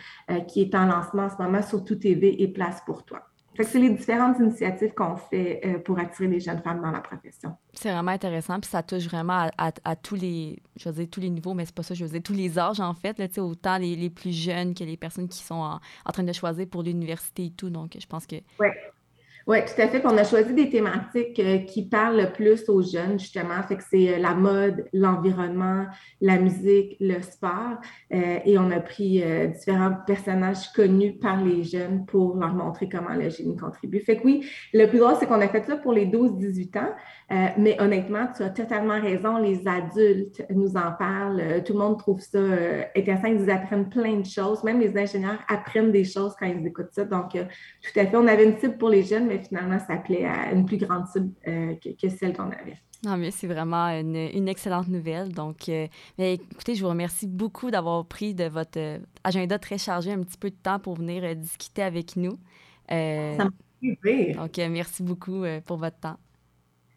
qui 0.49 0.63
est 0.63 0.75
en 0.75 0.87
lancement 0.87 1.25
en 1.25 1.31
ce 1.31 1.43
moment 1.43 1.63
sur 1.63 1.85
Tout 1.85 1.97
TV 1.97 2.43
et 2.43 2.49
Place 2.49 2.83
pour 2.85 3.05
toi 3.05 3.23
c'est 3.65 3.79
les 3.79 3.91
différentes 3.91 4.39
initiatives 4.39 4.93
qu'on 4.95 5.17
fait 5.17 5.61
euh, 5.65 5.79
pour 5.79 5.99
attirer 5.99 6.29
les 6.29 6.41
jeunes 6.41 6.61
femmes 6.61 6.83
dans 6.83 6.91
la 6.91 7.01
profession. 7.01 7.57
C'est 7.73 7.91
vraiment 7.91 8.13
intéressant, 8.13 8.61
puis 8.61 8.71
ça 8.71 8.83
touche 8.83 9.05
vraiment 9.05 9.49
à, 9.59 9.97
tous 9.97 10.15
les, 10.15 10.59
je 10.77 10.89
veux 10.89 10.95
dire, 10.95 11.07
tous 11.11 11.21
les 11.21 11.31
niveaux, 11.31 11.55
mais 11.55 11.65
c'est 11.65 11.75
pas 11.75 11.83
ça, 11.83 11.95
je 11.95 12.05
veux 12.05 12.11
dire, 12.11 12.23
tous 12.23 12.33
les 12.33 12.59
âges, 12.59 12.81
en 12.81 12.95
fait, 12.95 13.19
là, 13.19 13.27
autant 13.43 13.79
les, 13.79 13.97
les, 13.97 14.11
plus 14.11 14.33
jeunes 14.33 14.75
que 14.75 14.85
les 14.85 14.97
personnes 14.97 15.29
qui 15.29 15.43
sont 15.43 15.55
en, 15.55 15.81
en 16.05 16.13
train 16.13 16.23
de 16.23 16.33
choisir 16.33 16.67
pour 16.67 16.83
l'université 16.83 17.47
et 17.47 17.51
tout. 17.51 17.71
Donc, 17.71 17.97
je 17.99 18.07
pense 18.07 18.27
que 18.27 18.37
ouais. 18.59 18.75
Oui, 19.49 19.59
tout 19.65 19.81
à 19.81 19.87
fait. 19.87 20.05
on 20.05 20.19
a 20.19 20.25
choisi 20.25 20.53
des 20.55 20.69
thématiques 20.69 21.39
euh, 21.39 21.59
qui 21.59 21.89
parlent 21.89 22.17
le 22.17 22.33
plus 22.33 22.69
aux 22.69 22.83
jeunes, 22.83 23.17
justement. 23.17 23.63
Fait 23.63 23.77
que 23.77 23.85
c'est 23.89 24.15
euh, 24.15 24.19
la 24.19 24.35
mode, 24.35 24.87
l'environnement, 24.93 25.87
la 26.21 26.37
musique, 26.37 26.97
le 26.99 27.23
sport. 27.23 27.79
Euh, 28.13 28.41
et 28.45 28.59
on 28.59 28.73
a 28.73 28.81
pris 28.81 29.23
différents 29.53 29.93
personnages 30.05 30.73
connus 30.73 31.17
par 31.19 31.45
les 31.45 31.63
jeunes 31.63 32.07
pour 32.07 32.37
leur 32.37 32.55
montrer 32.55 32.89
comment 32.89 33.15
le 33.15 33.31
génie 33.31 33.57
contribue. 33.57 34.01
Fait 34.01 34.17
que 34.17 34.25
oui, 34.25 34.45
le 34.75 34.87
plus 34.87 34.99
drôle, 34.99 35.15
c'est 35.21 35.27
qu'on 35.27 35.41
a 35.41 35.47
fait 35.47 35.65
ça 35.65 35.77
pour 35.77 35.93
les 35.93 36.07
12-18 36.07 36.79
ans. 36.79 36.91
mais 37.57 37.81
honnêtement, 37.81 38.27
tu 38.37 38.43
as 38.43 38.51
totalement 38.51 39.01
raison. 39.01 39.37
Les 39.39 39.67
adultes 39.69 40.45
nous 40.51 40.77
en 40.77 40.93
parlent. 40.99 41.63
tout 41.65 41.73
le 41.73 41.79
monde 41.79 41.99
trouve 41.99 42.21
ça 42.21 42.41
intéressant. 42.97 43.29
Ils 43.29 43.49
apprennent 43.51 43.89
plein 43.89 44.17
de 44.17 44.27
choses. 44.27 44.65
Même 44.65 44.81
les 44.81 44.97
ingénieurs 44.99 45.39
apprennent 45.49 45.93
des 45.93 46.05
choses 46.05 46.35
quand 46.39 46.47
ils 46.47 46.67
écoutent 46.67 46.93
ça. 46.93 47.05
Donc, 47.05 47.31
tout 47.33 48.01
à 48.01 48.07
fait. 48.07 48.17
On 48.17 48.27
avait 48.27 48.45
une 48.45 48.59
cible 48.59 48.77
pour 48.77 48.89
les 48.89 49.03
jeunes, 49.03 49.27
mais 49.27 49.36
finalement, 49.39 49.79
ça 49.79 49.97
plaît 49.97 50.25
à 50.25 50.53
une 50.53 50.65
plus 50.65 50.79
grande 50.79 51.07
cible 51.07 51.33
euh, 51.47 51.75
que, 51.75 52.09
celle 52.09 52.37
qu'on 52.37 52.51
avait. 52.51 52.79
Non, 53.05 53.17
mais 53.17 53.31
c'est 53.31 53.47
vraiment 53.47 53.89
une, 53.89 54.49
excellente 54.49 54.89
nouvelle. 54.89 55.33
Donc, 55.33 55.69
euh, 55.69 55.87
écoutez, 56.19 56.75
je 56.75 56.83
vous 56.83 56.89
remercie 56.89 57.27
beaucoup 57.27 57.71
d'avoir 57.71 58.05
pris 58.07 58.35
de 58.35 58.45
votre 58.45 58.79
euh, 58.79 58.99
agenda 59.23 59.59
très 59.59 59.79
chargé 59.79 60.13
un 60.13 60.23
petit 60.23 60.39
peu 60.39 60.51
de 60.51 60.57
temps 60.57 60.79
pour 60.79 60.95
venir 60.95 61.37
discuter 61.37 61.83
avec 61.83 62.17
nous. 62.17 62.39
ça 62.89 62.95
me 63.45 63.51
fait 63.81 63.97
plaisir. 63.97 64.37
Donc, 64.37 64.57
merci 64.57 65.03
beaucoup 65.03 65.45
pour 65.67 65.77
votre 65.77 65.99
temps. 65.99 66.17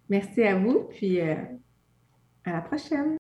Merci 0.10 0.42
à 0.44 0.58
vous, 0.58 0.88
puis 0.96 1.20
à 1.20 1.38
la 2.46 2.62
prochaine. 2.62 3.19